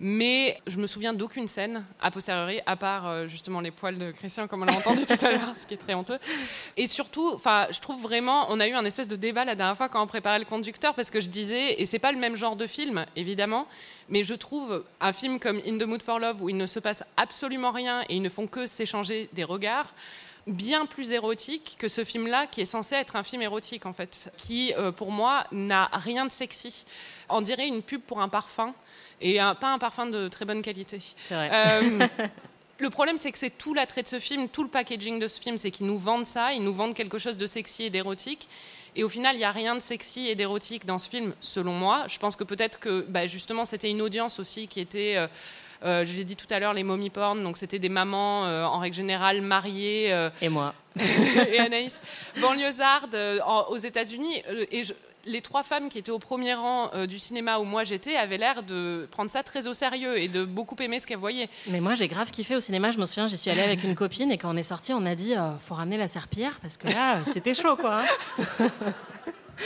[0.00, 4.12] Mais je me souviens d'aucune scène a posteriori, à part euh, justement les poils de
[4.12, 6.18] Christian, comme on l'a entendu tout à l'heure, ce qui est très honteux.
[6.76, 9.88] Et surtout, je trouve vraiment, on a eu un espèce de débat la dernière fois
[9.88, 12.54] quand on préparait le conducteur, parce que je disais, et c'est pas le même genre
[12.54, 13.66] de film, évidemment,
[14.08, 16.78] mais je trouve un film comme In the Mood for Love, où il ne se
[16.78, 19.92] passe absolument rien et ils ne font que s'échanger des regards,
[20.46, 24.32] bien plus érotique que ce film-là, qui est censé être un film érotique, en fait,
[24.36, 26.84] qui, euh, pour moi, n'a rien de sexy.
[27.28, 28.72] On dirait une pub pour un parfum,
[29.20, 31.00] et un- pas un parfum de très bonne qualité.
[31.26, 31.50] C'est vrai.
[31.52, 32.06] Euh,
[32.78, 35.40] le problème, c'est que c'est tout l'attrait de ce film, tout le packaging de ce
[35.40, 38.48] film, c'est qu'ils nous vendent ça, ils nous vendent quelque chose de sexy et d'érotique.
[38.96, 41.72] Et au final, il n'y a rien de sexy et d'érotique dans ce film, selon
[41.72, 42.04] moi.
[42.08, 45.14] Je pense que peut-être que, bah, justement, c'était une audience aussi qui était.
[45.16, 45.26] euh,
[45.84, 48.78] euh, J'ai dit tout à l'heure les mommy porn, donc c'était des mamans euh, en
[48.78, 50.74] règle générale mariées euh, Et moi.
[50.98, 52.00] et Anaïs,
[52.40, 54.42] banlieusarde euh, en- aux États-Unis.
[54.72, 54.94] et je-
[55.26, 58.38] les trois femmes qui étaient au premier rang euh, du cinéma où moi j'étais avaient
[58.38, 61.50] l'air de prendre ça très au sérieux et de beaucoup aimer ce qu'elles voyaient.
[61.66, 62.92] Mais moi, j'ai grave kiffé au cinéma.
[62.92, 65.04] Je me souviens, j'y suis allée avec une copine et quand on est sorti, on
[65.04, 68.00] a dit euh, faut ramener la serpillière parce que là, c'était chaud, quoi.
[68.00, 68.68] hein.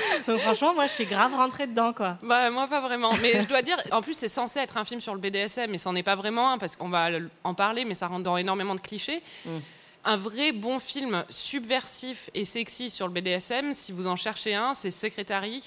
[0.27, 2.19] Donc franchement, moi, je suis grave rentrée dedans, quoi.
[2.23, 3.13] Bah, moi, pas vraiment.
[3.21, 5.79] Mais je dois dire, en plus, c'est censé être un film sur le BDSM, mais
[5.79, 7.09] c'en est pas vraiment un, parce qu'on va
[7.45, 9.23] en parler, mais ça rentre dans énormément de clichés.
[9.45, 9.59] Mm.
[10.05, 14.75] Un vrai bon film subversif et sexy sur le BDSM, si vous en cherchez un,
[14.75, 15.63] c'est Secretary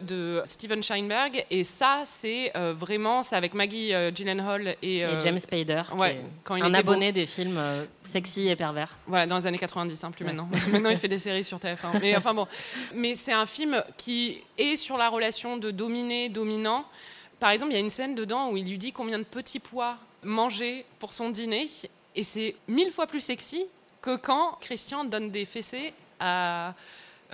[0.00, 1.44] de Steven Scheinberg.
[1.50, 5.82] Et ça, c'est euh, vraiment, c'est avec Maggie euh, Gyllenhaal et, Et euh, James Spader,
[5.90, 6.76] qui ouais, est quand il un beau.
[6.76, 7.60] abonné des films
[8.04, 8.96] sexy et pervers.
[9.06, 10.32] Voilà, dans les années 90, hein, plus Ouais.
[10.32, 10.48] maintenant.
[10.70, 12.00] maintenant, il fait des séries sur TF1.
[12.00, 12.46] Mais enfin bon,
[12.94, 16.84] mais c'est un film qui est sur la relation de dominé-dominant.
[17.40, 19.60] Par exemple, il y a une scène dedans où il lui dit combien de petits
[19.60, 21.68] pois manger pour son dîner,
[22.16, 23.64] et c'est mille fois plus sexy
[24.02, 26.74] que quand Christian donne des fessées à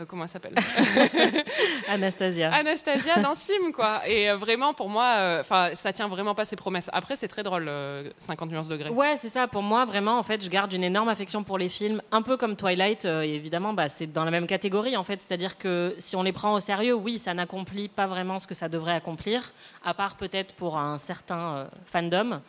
[0.00, 0.54] euh, comment elle s'appelle
[1.88, 2.52] Anastasia.
[2.52, 4.00] Anastasia dans ce film quoi.
[4.08, 6.90] Et euh, vraiment pour moi, euh, enfin ça tient vraiment pas ses promesses.
[6.92, 8.90] Après c'est très drôle, euh, 50 nuances degrés.
[8.90, 9.46] Ouais, c'est ça.
[9.48, 12.36] Pour moi, vraiment, en fait, je garde une énorme affection pour les films, un peu
[12.36, 13.04] comme Twilight.
[13.04, 15.20] euh, évidemment, bah, c'est dans la même catégorie, en fait.
[15.22, 18.54] C'est-à-dire que si on les prend au sérieux, oui, ça n'accomplit pas vraiment ce que
[18.54, 19.52] ça devrait accomplir,
[19.84, 22.40] à part peut-être pour un certain euh, fandom.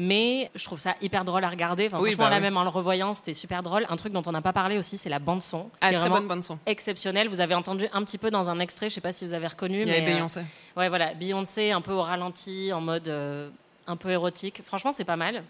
[0.00, 1.86] Mais je trouve ça hyper drôle à regarder.
[1.86, 2.42] Enfin, Oui, franchement, bah là oui.
[2.42, 3.84] même en le revoyant, c'était super drôle.
[3.90, 5.70] Un truc dont on n'a pas parlé aussi, c'est la bande son.
[5.80, 6.56] Ah, très bonne bande son.
[6.66, 7.28] exceptionnelle.
[7.28, 9.48] Vous avez entendu un petit peu dans un extrait, je sais pas si vous avez
[9.48, 9.82] reconnu.
[9.82, 10.40] Il y avait mais, euh, Beyoncé.
[10.76, 13.50] Ouais, voilà, Beyoncé un peu au ralenti, en mode euh,
[13.88, 14.62] un peu érotique.
[14.64, 15.42] Franchement, c'est pas mal.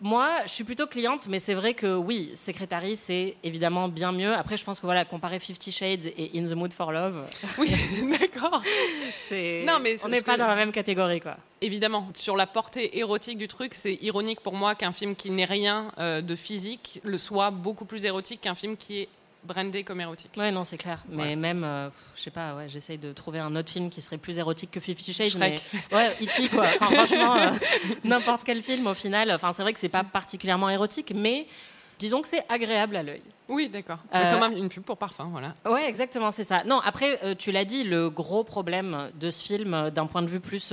[0.00, 4.34] Moi, je suis plutôt cliente, mais c'est vrai que oui, Secretary, c'est évidemment bien mieux.
[4.34, 7.24] Après, je pense que voilà, comparer Fifty Shades et In the Mood for Love,
[7.58, 7.70] Oui,
[8.20, 8.60] d'accord.
[9.14, 11.36] c'est Non, mais on n'est pas que- dans la même catégorie, quoi.
[11.62, 15.46] Évidemment, sur la portée érotique du truc, c'est ironique pour moi qu'un film qui n'est
[15.46, 19.08] rien euh, de physique le soit beaucoup plus érotique qu'un film qui est
[19.46, 20.32] brandé comme érotique.
[20.36, 21.02] Ouais, non, c'est clair.
[21.08, 21.36] Mais Ouais.
[21.36, 24.36] même, euh, je sais pas, ouais, j'essaye de trouver un autre film qui serait plus
[24.38, 25.36] érotique que Fifty Shades.
[25.38, 25.58] Mais...
[25.92, 26.48] Ouais, E.T.
[26.48, 26.66] quoi.
[26.80, 27.50] Enfin, franchement, euh,
[28.04, 29.30] n'importe quel film au final.
[29.32, 31.46] Enfin, c'est vrai que c'est pas particulièrement érotique, mais
[31.98, 33.22] disons que c'est agréable à l'œil.
[33.48, 33.98] Oui, d'accord.
[34.12, 35.54] Euh, Comme un- une pub pour parfum, voilà.
[35.64, 36.64] Ouais, exactement, c'est ça.
[36.64, 40.22] Non, après, euh, tu l'as dit, le gros problème de ce film, euh, d'un point
[40.22, 40.72] de vue plus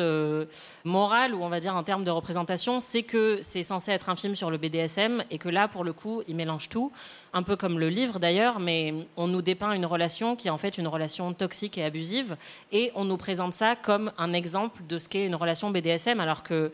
[0.83, 4.15] moral ou on va dire en termes de représentation, c'est que c'est censé être un
[4.15, 6.91] film sur le BDSM et que là, pour le coup, il mélange tout,
[7.33, 10.57] un peu comme le livre d'ailleurs, mais on nous dépeint une relation qui est en
[10.57, 12.35] fait une relation toxique et abusive
[12.71, 16.43] et on nous présente ça comme un exemple de ce qu'est une relation BDSM, alors
[16.43, 16.71] que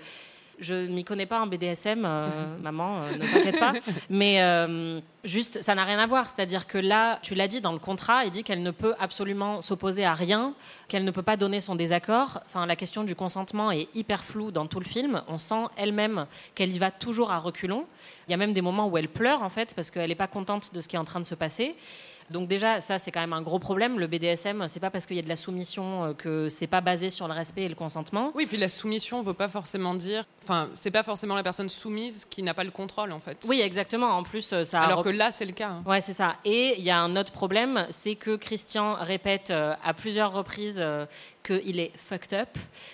[0.59, 2.27] je ne m'y connais pas en BDSM, euh,
[2.61, 3.73] maman, euh, ne t'inquiète pas.
[4.09, 6.29] Mais euh, juste, ça n'a rien à voir.
[6.29, 9.61] C'est-à-dire que là, tu l'as dit dans le contrat, il dit qu'elle ne peut absolument
[9.61, 10.53] s'opposer à rien,
[10.87, 12.41] qu'elle ne peut pas donner son désaccord.
[12.45, 15.21] Enfin, la question du consentement est hyper floue dans tout le film.
[15.27, 17.85] On sent elle-même qu'elle y va toujours à reculons.
[18.27, 20.27] Il y a même des moments où elle pleure, en fait, parce qu'elle n'est pas
[20.27, 21.75] contente de ce qui est en train de se passer.
[22.31, 23.99] Donc déjà, ça c'est quand même un gros problème.
[23.99, 26.81] Le BDSM, c'est pas parce qu'il y a de la soumission euh, que c'est pas
[26.81, 28.31] basé sur le respect et le consentement.
[28.35, 30.25] Oui, puis la soumission ne veut pas forcément dire.
[30.43, 33.37] Enfin, c'est pas forcément la personne soumise qui n'a pas le contrôle, en fait.
[33.47, 34.07] Oui, exactement.
[34.09, 34.81] En plus, euh, ça.
[34.81, 35.69] Alors que là, c'est le cas.
[35.69, 35.83] hein.
[35.85, 36.35] Ouais, c'est ça.
[36.45, 40.83] Et il y a un autre problème, c'est que Christian répète euh, à plusieurs reprises
[41.43, 42.49] qu'il est fucked up,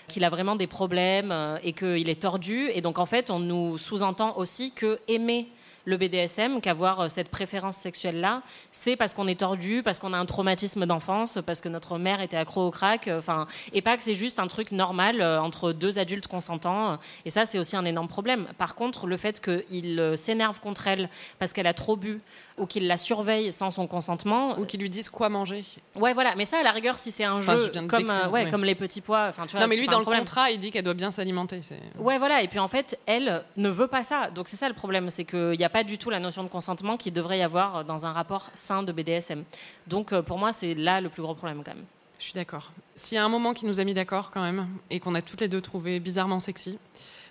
[0.07, 2.69] qu'il a vraiment des problèmes et qu'il est tordu.
[2.73, 5.49] Et donc, en fait, on nous sous-entend aussi que aimer
[5.85, 10.17] le BDSM, qu'avoir euh, cette préférence sexuelle-là, c'est parce qu'on est tordu, parce qu'on a
[10.17, 13.95] un traumatisme d'enfance, parce que notre mère était accro au crack, euh, enfin, et pas
[13.95, 16.97] que c'est juste un truc normal euh, entre deux adultes consentants.
[17.25, 18.47] Et ça, c'est aussi un énorme problème.
[18.57, 22.21] Par contre, le fait qu'il s'énerve contre elle parce qu'elle a trop bu,
[22.57, 25.65] ou qu'il la surveille sans son consentement, Ou qui lui disent quoi manger.
[25.95, 26.35] ouais, voilà.
[26.37, 28.51] Mais ça, à la rigueur, si c'est un Enfin, jeu je comme, euh, ouais, oui.
[28.51, 30.21] comme les petits pois, enfin, tu vois, non, mais lui, dans le problème.
[30.21, 31.59] contrat, il dit qu'elle doit bien s'alimenter.
[31.99, 32.41] Ouais, voilà.
[32.43, 34.29] Et puis en fait, elle ne veut pas ça.
[34.31, 36.47] Donc c'est ça le problème, c'est qu'il n'y a pas du tout la notion de
[36.49, 39.43] consentement qu'il devrait y avoir dans un rapport sain de BDSM.
[39.87, 41.83] Donc euh, pour moi, c'est là le plus gros problème quand même.
[42.19, 42.71] Je suis d'accord.
[42.95, 45.21] S'il y a un moment qui nous a mis d'accord quand même, et qu'on a
[45.21, 46.79] toutes les deux trouvé bizarrement sexy,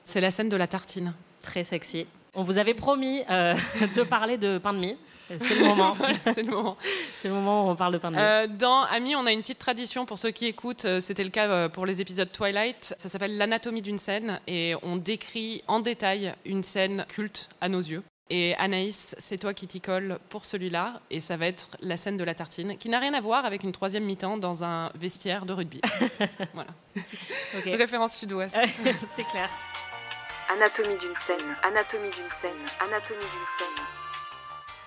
[0.05, 1.15] c'est la scène de la tartine.
[1.41, 2.07] Très sexy.
[2.35, 3.55] On vous avait promis euh,
[3.97, 4.99] de parler de pain de mie.
[5.29, 5.91] C'est le moment.
[5.99, 6.77] Voilà, c'est le moment.
[7.17, 8.23] c'est le moment où on parle de pain de mie.
[8.23, 10.85] Euh, dans Ami, on a une petite tradition pour ceux qui écoutent.
[10.85, 12.95] euh, C'était le cas euh, pour les épisodes Twilight.
[12.99, 17.81] Ça s'appelle l'anatomie d'une scène et on décrit en détail une scène culte à nos
[17.81, 18.03] yeux.
[18.31, 22.17] Et Anaïs, c'est toi qui t'y colle pour celui-là, et ça va être la scène
[22.17, 25.45] de la tartine, qui n'a rien à voir avec une troisième mi-temps dans un vestiaire
[25.45, 25.83] de rugby.
[26.55, 26.71] voilà.
[27.59, 27.65] Ok.
[27.67, 28.57] Référence sud-ouest.
[29.15, 29.51] c'est clair.
[30.51, 33.85] Anatomie d'une scène, anatomie d'une scène, anatomie d'une scène.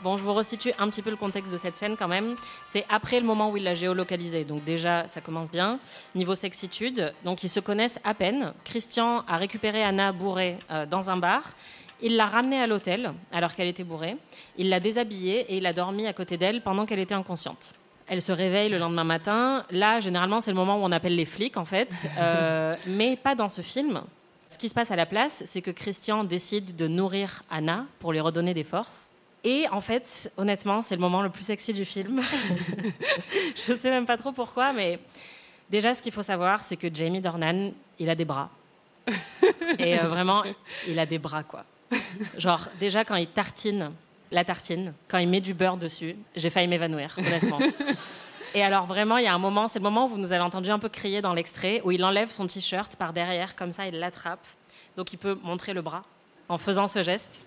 [0.03, 2.35] Bon, je vous resitue un petit peu le contexte de cette scène quand même.
[2.67, 4.43] C'est après le moment où il l'a géolocalisée.
[4.43, 5.79] Donc déjà, ça commence bien.
[6.13, 8.53] Niveau sexitude, donc ils se connaissent à peine.
[8.63, 11.53] Christian a récupéré Anna bourrée euh, dans un bar.
[11.99, 14.17] Il l'a ramenée à l'hôtel alors qu'elle était bourrée.
[14.57, 17.73] Il l'a déshabillée et il a dormi à côté d'elle pendant qu'elle était inconsciente.
[18.05, 19.65] Elle se réveille le lendemain matin.
[19.71, 21.93] Là, généralement, c'est le moment où on appelle les flics, en fait.
[22.19, 24.01] Euh, mais pas dans ce film.
[24.49, 28.11] Ce qui se passe à la place, c'est que Christian décide de nourrir Anna pour
[28.11, 29.11] lui redonner des forces.
[29.43, 32.21] Et en fait, honnêtement, c'est le moment le plus sexy du film.
[33.55, 34.99] Je sais même pas trop pourquoi, mais
[35.69, 38.49] déjà, ce qu'il faut savoir, c'est que Jamie Dornan, il a des bras.
[39.79, 40.43] Et euh, vraiment,
[40.87, 41.63] il a des bras, quoi.
[42.37, 43.91] Genre, déjà, quand il tartine
[44.31, 47.59] la tartine, quand il met du beurre dessus, j'ai failli m'évanouir, honnêtement.
[48.53, 50.41] Et alors, vraiment, il y a un moment, c'est le moment où vous nous avez
[50.41, 53.87] entendu un peu crier dans l'extrait, où il enlève son t-shirt par derrière, comme ça,
[53.87, 54.45] il l'attrape.
[54.97, 56.03] Donc, il peut montrer le bras
[56.49, 57.45] en faisant ce geste.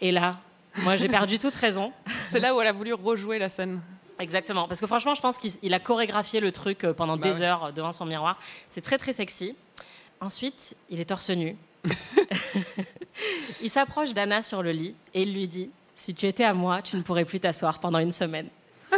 [0.00, 0.36] Et là,
[0.78, 1.92] moi, j'ai perdu toute raison.
[2.24, 3.80] C'est là où elle a voulu rejouer la scène.
[4.18, 7.28] Exactement, parce que franchement, je pense qu'il il a chorégraphié le truc euh, pendant Bah
[7.30, 7.46] des ouais.
[7.46, 8.38] heures euh, devant son miroir.
[8.70, 9.54] C'est très très sexy.
[10.20, 11.54] Ensuite, il est torse nu.
[13.62, 16.80] il s'approche d'Anna sur le lit et il lui dit Si tu étais à moi,
[16.80, 18.48] tu ne pourrais plus t'asseoir pendant une semaine.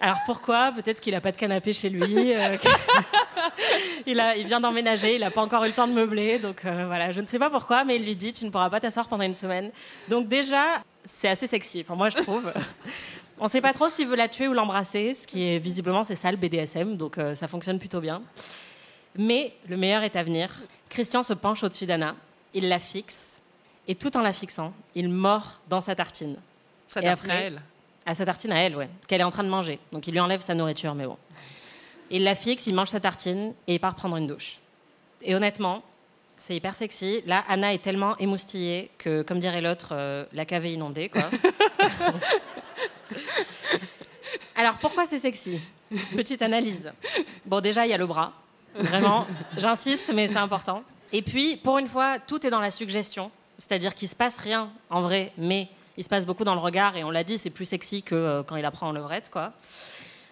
[0.00, 0.72] Alors pourquoi?
[0.72, 2.32] Peut-être qu'il n'a pas de canapé chez lui.
[2.34, 2.56] euh,
[4.06, 6.38] il, a, il vient d'emménager, il n'a pas encore eu le temps de meubler.
[6.38, 8.70] Donc euh, voilà, je ne sais pas pourquoi, mais il lui dit Tu ne pourras
[8.70, 9.70] pas t'asseoir pendant une semaine.
[10.08, 10.64] Donc déjà,
[11.04, 11.80] c'est assez sexy.
[11.80, 12.52] Enfin, moi, je trouve.
[13.38, 16.04] On ne sait pas trop s'il veut la tuer ou l'embrasser, ce qui est visiblement,
[16.04, 18.20] c'est ça le BDSM, donc euh, ça fonctionne plutôt bien.
[19.16, 20.50] Mais le meilleur est à venir.
[20.90, 22.14] Christian se penche au-dessus d'Anna,
[22.52, 23.40] il la fixe,
[23.88, 26.36] et tout en la fixant, il mord dans sa tartine.
[26.86, 27.62] Ça Et tartine à après- elle.
[28.06, 29.78] À sa tartine à elle, ouais, qu'elle est en train de manger.
[29.92, 31.16] Donc il lui enlève sa nourriture, mais bon.
[32.10, 34.58] Il la fixe, il mange sa tartine et il part prendre une douche.
[35.22, 35.82] Et honnêtement,
[36.38, 37.22] c'est hyper sexy.
[37.26, 41.22] Là, Anna est tellement émoustillée que, comme dirait l'autre, euh, la cave est inondée, quoi.
[44.56, 45.60] Alors pourquoi c'est sexy?
[46.14, 46.92] Petite analyse.
[47.46, 48.32] Bon, déjà, il y a le bras.
[48.74, 50.82] Vraiment, j'insiste, mais c'est important.
[51.12, 53.30] Et puis, pour une fois, tout est dans la suggestion.
[53.58, 56.96] C'est-à-dire qu'il se passe rien en vrai, mais Il se passe beaucoup dans le regard
[56.96, 59.52] et on l'a dit, c'est plus sexy que euh, quand il apprend en levrette, quoi.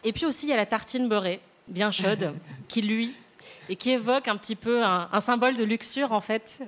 [0.02, 2.32] Et puis aussi, il y a la tartine beurrée, bien chaude,
[2.68, 3.14] qui lui
[3.68, 6.60] et qui évoque un petit peu un, un symbole de luxure en fait.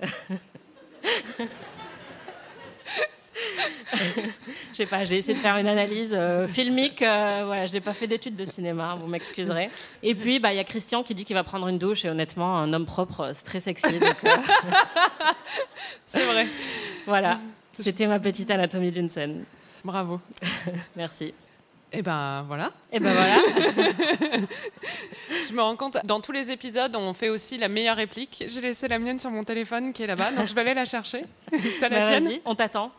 [4.73, 7.03] Je sais pas, j'ai essayé de faire une analyse euh, filmique.
[7.03, 9.69] Euh, voilà, je n'ai pas fait d'études de cinéma, vous m'excuserez.
[10.03, 12.05] Et puis, bah, il y a Christian qui dit qu'il va prendre une douche.
[12.05, 13.99] Et honnêtement, un homme propre, c'est très sexy.
[14.03, 14.29] euh,
[16.07, 16.47] C'est vrai.
[17.07, 17.41] voilà,
[17.73, 19.45] c'était ma petite anatomie d'une scène.
[19.85, 20.21] Bravo.
[20.97, 21.35] Merci.
[21.93, 22.71] Et ben voilà.
[22.93, 23.35] Et ben voilà.
[25.49, 28.45] Je me rends compte, dans tous les épisodes, on fait aussi la meilleure réplique.
[28.47, 30.85] J'ai laissé la mienne sur mon téléphone qui est là-bas, donc je vais aller la
[30.85, 31.25] chercher.
[31.81, 32.93] T'as la Bah, tienne on t'attend.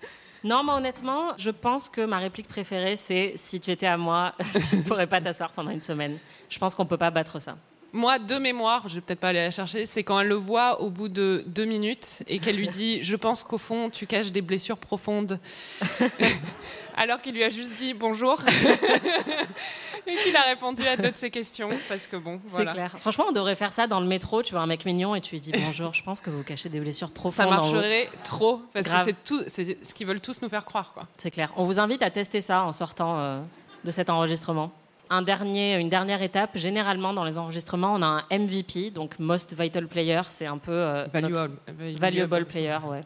[0.43, 4.33] Non, moi honnêtement, je pense que ma réplique préférée, c'est si tu étais à moi,
[4.69, 6.17] tu ne pourrais pas t'asseoir pendant une semaine.
[6.49, 7.55] Je pense qu'on peut pas battre ça.
[7.93, 10.81] Moi, de mémoire, je vais peut-être pas aller la chercher, c'est quand elle le voit
[10.81, 14.31] au bout de deux minutes et qu'elle lui dit Je pense qu'au fond, tu caches
[14.31, 15.39] des blessures profondes.
[16.95, 18.37] Alors qu'il lui a juste dit bonjour
[20.07, 21.69] et qu'il a répondu à de ses questions.
[21.87, 22.71] Parce que bon, voilà.
[22.71, 22.95] C'est clair.
[22.99, 24.43] Franchement, on devrait faire ça dans le métro.
[24.43, 25.93] Tu vois un mec mignon et tu lui dis bonjour.
[25.93, 27.45] Je pense que vous cachez des blessures profondes.
[27.45, 29.05] Ça en marcherait trop parce Grave.
[29.05, 31.07] que c'est tout, c'est ce qu'ils veulent tous nous faire croire, quoi.
[31.17, 31.51] C'est clair.
[31.55, 33.41] On vous invite à tester ça en sortant euh,
[33.83, 34.71] de cet enregistrement.
[35.13, 39.53] Un dernier, une dernière étape, généralement dans les enregistrements, on a un MVP, donc Most
[39.59, 41.57] Vital Player, c'est un peu euh, notre- Valuable.
[41.99, 43.01] Valuable Player, ouais.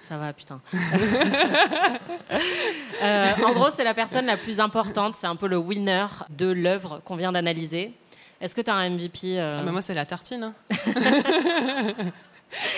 [0.00, 0.60] Ça va, putain.
[3.02, 6.46] Euh, en gros, c'est la personne la plus importante, c'est un peu le winner de
[6.50, 7.92] l'œuvre qu'on vient d'analyser.
[8.40, 10.44] Est-ce que tu as un MVP euh, Ah, mais moi, c'est la tartine.
[10.44, 10.54] hein.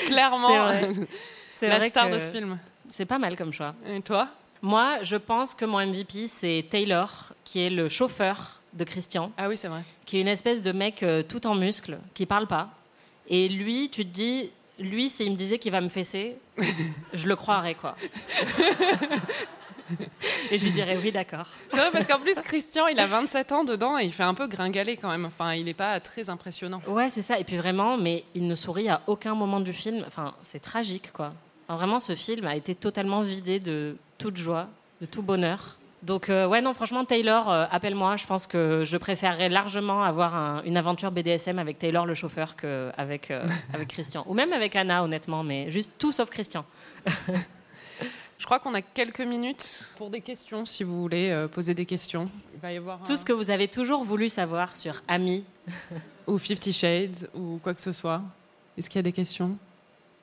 [0.07, 0.71] Clairement.
[1.51, 2.59] C'est la vrai star que de ce film.
[2.89, 3.75] C'est pas mal comme choix.
[3.89, 4.29] Et toi?
[4.63, 9.49] Moi, je pense que mon MVP, c'est Taylor, qui est le chauffeur de Christian, Ah
[9.49, 9.83] oui, c'est vrai.
[10.05, 12.69] qui est une espèce de mec euh, tout en muscles, qui parle pas.
[13.29, 16.37] Et lui, tu te dis, lui, s'il me disait qu'il va me fesser,
[17.15, 17.97] je le croirais, quoi.
[20.51, 21.47] Et je lui dirais oui, d'accord.
[21.71, 24.35] C'est vrai parce qu'en plus, Christian, il a 27 ans dedans et il fait un
[24.35, 25.27] peu gringaler quand même.
[25.27, 26.83] Enfin, il n'est pas très impressionnant.
[26.89, 27.39] Ouais, c'est ça.
[27.39, 30.03] Et puis vraiment, mais il ne sourit à aucun moment du film.
[30.07, 31.33] Enfin, c'est tragique, quoi.
[31.69, 34.69] Vraiment, ce film a été totalement vidé de toute joie,
[35.01, 35.77] de tout bonheur.
[36.03, 38.17] Donc, euh, ouais, non, franchement, Taylor, euh, appelle-moi.
[38.17, 42.55] Je pense que je préférerais largement avoir un- une aventure BDSM avec Taylor, le chauffeur,
[42.55, 43.45] qu'avec euh,
[43.75, 44.23] avec Christian.
[44.29, 46.65] Ou même avec Anna, honnêtement, mais juste tout sauf Christian.
[48.39, 52.29] Je crois qu'on a quelques minutes pour des questions, si vous voulez poser des questions.
[52.55, 55.43] Il va y avoir Tout ce que vous avez toujours voulu savoir sur Ami.
[56.27, 58.21] ou Fifty Shades ou quoi que ce soit.
[58.77, 59.57] Est-ce qu'il y a des questions?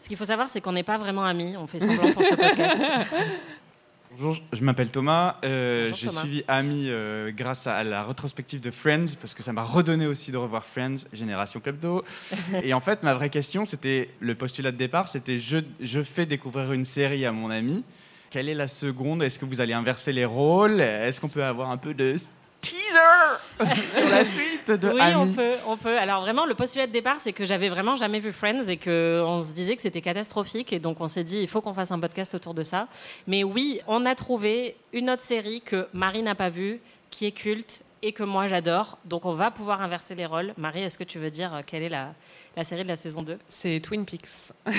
[0.03, 1.55] Ce qu'il faut savoir, c'est qu'on n'est pas vraiment amis.
[1.55, 2.77] On fait semblant pour ce podcast.
[4.19, 5.37] Bonjour, je m'appelle Thomas.
[5.45, 9.63] Euh, J'ai suivi Ami euh, grâce à la rétrospective de Friends parce que ça m'a
[9.63, 12.03] redonné aussi de revoir Friends, Génération Club d'eau.
[12.63, 16.25] Et en fait, ma vraie question, c'était le postulat de départ, c'était je, je fais
[16.25, 17.85] découvrir une série à mon ami.
[18.29, 19.23] Quelle est la seconde?
[19.23, 20.81] Est-ce que vous allez inverser les rôles?
[20.81, 22.17] Est-ce qu'on peut avoir un peu de
[22.63, 23.59] teaser
[23.93, 25.97] sur la suite de oui, Ami on peut, on peut.
[25.97, 29.21] Alors vraiment, le postulat de départ, c'est que j'avais vraiment jamais vu Friends et que
[29.25, 31.91] on se disait que c'était catastrophique et donc on s'est dit il faut qu'on fasse
[31.91, 32.87] un podcast autour de ça.
[33.27, 37.31] Mais oui, on a trouvé une autre série que Marie n'a pas vue, qui est
[37.31, 38.97] culte et que moi j'adore.
[39.05, 40.53] Donc on va pouvoir inverser les rôles.
[40.57, 42.13] Marie, est-ce que tu veux dire euh, quelle est la,
[42.55, 44.53] la série de la saison 2 C'est Twin Peaks.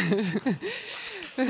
[1.37, 1.43] Euh,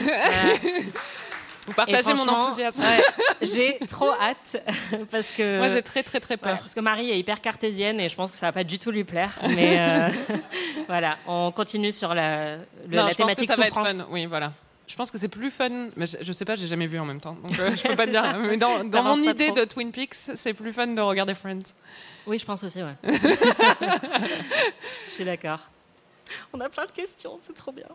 [1.67, 2.81] Vous partagez mon enthousiasme.
[2.83, 3.03] ouais,
[3.43, 4.62] j'ai trop hâte
[5.11, 6.59] parce que Moi, j'ai très très très Ouais, peur.
[6.59, 8.91] parce que Marie est hyper cartésienne et je pense que ça va pas du tout
[8.91, 9.33] lui plaire.
[9.49, 10.09] Mais euh,
[10.89, 13.75] voilà, on continue sur la, le- non, la je pense que thématique ça va être
[13.75, 14.07] fun.
[14.11, 14.53] Oui, voilà.
[14.87, 17.07] Je pense que c'est plus fun, mais je, je sais pas, j'ai jamais vu en
[17.07, 18.23] même temps, donc euh, je peux pas dire.
[18.23, 18.35] ça.
[18.35, 19.57] Mais dans, mon idée trop.
[19.57, 21.73] de Twin Peaks, c'est plus fun de regarder Friends.
[22.27, 22.95] Oui, je pense aussi, ouais.
[25.07, 25.61] je suis d'accord.
[26.53, 27.87] On a plein de questions, c'est trop bien.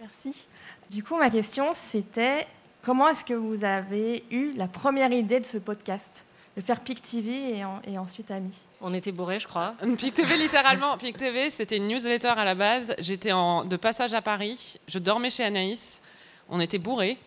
[0.00, 0.46] Merci.
[0.94, 2.46] Du coup, ma question, c'était
[2.84, 6.24] comment est-ce que vous avez eu la première idée de ce podcast
[6.56, 8.56] De faire PIC TV et, en- et ensuite Ami?
[8.80, 9.74] On était bourrés, je crois.
[9.98, 10.96] Pic TV, littéralement.
[10.98, 12.94] Pic TV, c'était une newsletter à la base.
[13.00, 14.76] J'étais en, de passage à Paris.
[14.86, 16.00] Je dormais chez Anaïs.
[16.48, 17.18] On était bourrés.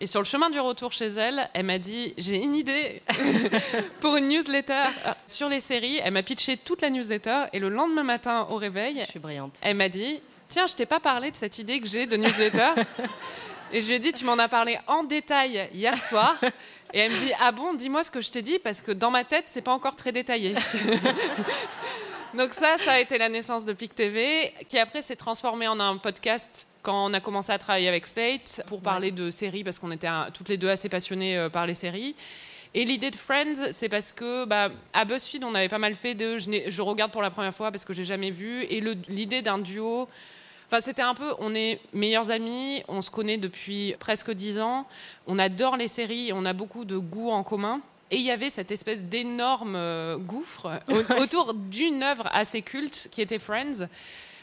[0.00, 3.00] Et sur le chemin du retour chez elle, elle m'a dit J'ai une idée
[4.00, 4.72] pour une newsletter
[5.06, 5.98] euh, sur les séries.
[6.04, 7.44] Elle m'a pitché toute la newsletter.
[7.54, 9.56] Et le lendemain matin, au réveil, Je suis brillante.
[9.62, 12.82] elle m'a dit Tiens, je t'ai pas parlé de cette idée que j'ai de newsletter.
[13.72, 16.36] Et je lui ai dit Tu m'en as parlé en détail hier soir.
[16.92, 19.10] Et elle me dit Ah bon, dis-moi ce que je t'ai dit, parce que dans
[19.10, 20.54] ma tête, c'est pas encore très détaillé.
[22.34, 25.80] Donc, ça, ça a été la naissance de PIC TV, qui après s'est transformé en
[25.80, 29.78] un podcast quand on a commencé à travailler avec Slate pour parler de séries, parce
[29.78, 32.14] qu'on était toutes les deux assez passionnées euh, par les séries.
[32.74, 36.14] Et l'idée de Friends, c'est parce que bah, à BuzzFeed, on avait pas mal fait
[36.14, 38.64] de je, je regarde pour la première fois parce que j'ai jamais vu.
[38.64, 40.08] Et l'idée d'un duo.
[40.74, 44.88] Enfin, c'était un peu, on est meilleurs amis, on se connaît depuis presque dix ans,
[45.28, 47.80] on adore les séries, on a beaucoup de goûts en commun.
[48.10, 53.08] Et il y avait cette espèce d'énorme euh, gouffre au- autour d'une œuvre assez culte
[53.12, 53.86] qui était Friends.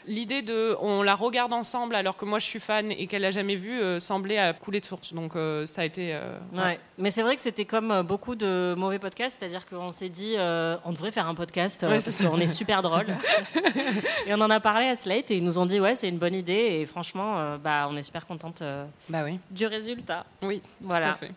[0.06, 3.30] L'idée de on la regarde ensemble alors que moi je suis fan et qu'elle l'a
[3.30, 5.12] jamais vue euh, semblait à couler de source.
[5.14, 6.14] Donc euh, ça a été.
[6.14, 6.78] euh, Ouais.
[6.98, 10.76] Mais c'est vrai que c'était comme beaucoup de mauvais podcasts, c'est-à-dire qu'on s'est dit euh,
[10.84, 13.06] on devrait faire un podcast euh, Ouais, c'est parce qu'on est super drôle.
[14.26, 16.18] et on en a parlé à Slate et ils nous ont dit ouais c'est une
[16.18, 19.38] bonne idée et franchement euh, bah on est super contente euh, Bah oui.
[19.50, 20.24] du résultat.
[20.42, 21.06] Oui, Voilà.
[21.08, 21.32] tout à fait.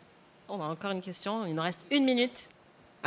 [0.50, 2.50] On a encore une question, il nous reste une minute.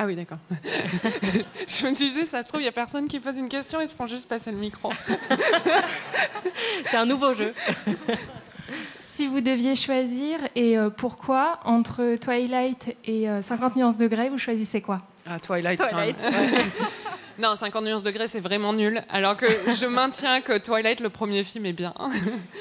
[0.00, 0.38] Ah oui, d'accord.
[0.52, 3.88] je me disais, ça se trouve, il n'y a personne qui pose une question, ils
[3.88, 4.92] se font juste passer le micro.
[6.86, 7.52] C'est un nouveau jeu.
[9.00, 14.38] Si vous deviez choisir, et euh, pourquoi, entre Twilight et euh, 50 nuances degrés, vous
[14.38, 14.98] choisissez quoi?
[15.26, 15.80] Ah, Twilight.
[15.80, 16.16] Twilight.
[16.22, 16.70] quand même.
[17.38, 19.02] Non, 50 nuances degrés, c'est vraiment nul.
[19.10, 21.94] Alors que je maintiens que Twilight, le premier film, est bien.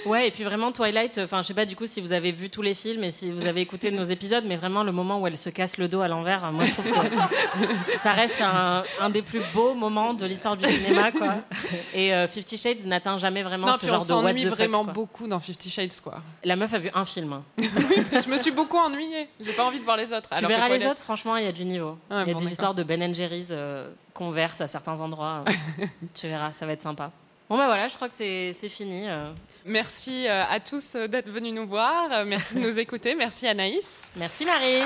[0.06, 2.50] Ouais, et puis vraiment Twilight, enfin je sais pas du coup si vous avez vu
[2.50, 5.28] tous les films et si vous avez écouté nos épisodes, mais vraiment le moment où
[5.28, 9.10] elle se casse le dos à l'envers, moi je trouve que ça reste un, un
[9.10, 11.36] des plus beaux moments de l'histoire du cinéma, quoi.
[11.94, 14.44] Et euh, Fifty Shades n'atteint jamais vraiment non, ce puis on genre de what s'ennuie
[14.46, 14.94] the fuck, vraiment quoi.
[14.94, 16.22] beaucoup dans Fifty Shades, quoi.
[16.44, 17.34] La meuf a vu un film.
[17.34, 17.44] hein.
[17.58, 19.28] je me suis beaucoup ennuyée.
[19.42, 20.30] J'ai pas envie de voir les autres.
[20.30, 21.98] Tu alors verras les autres, franchement, il y a du niveau.
[22.12, 25.44] Il y a bon, des histoires de Ben Jerry's euh, qu'on verse à certains endroits.
[26.16, 27.12] tu verras, ça va être sympa.
[27.50, 29.08] Bon bah voilà, je crois que c'est fini.
[29.08, 29.32] euh.
[29.64, 32.26] Merci euh, à tous euh, d'être venus nous voir.
[32.26, 33.16] Merci de nous écouter.
[33.16, 34.08] Merci Anaïs.
[34.16, 34.82] Merci Marie.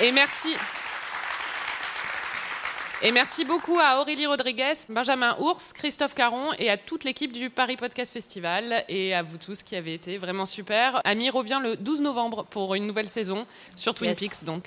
[0.00, 0.54] Et merci.
[3.02, 7.48] Et merci beaucoup à Aurélie Rodriguez, Benjamin Ours, Christophe Caron et à toute l'équipe du
[7.50, 11.00] Paris Podcast Festival et à vous tous qui avez été vraiment super.
[11.04, 13.46] Ami revient le 12 novembre pour une nouvelle saison
[13.76, 14.18] sur Twin Yes.
[14.18, 14.64] Peaks donc.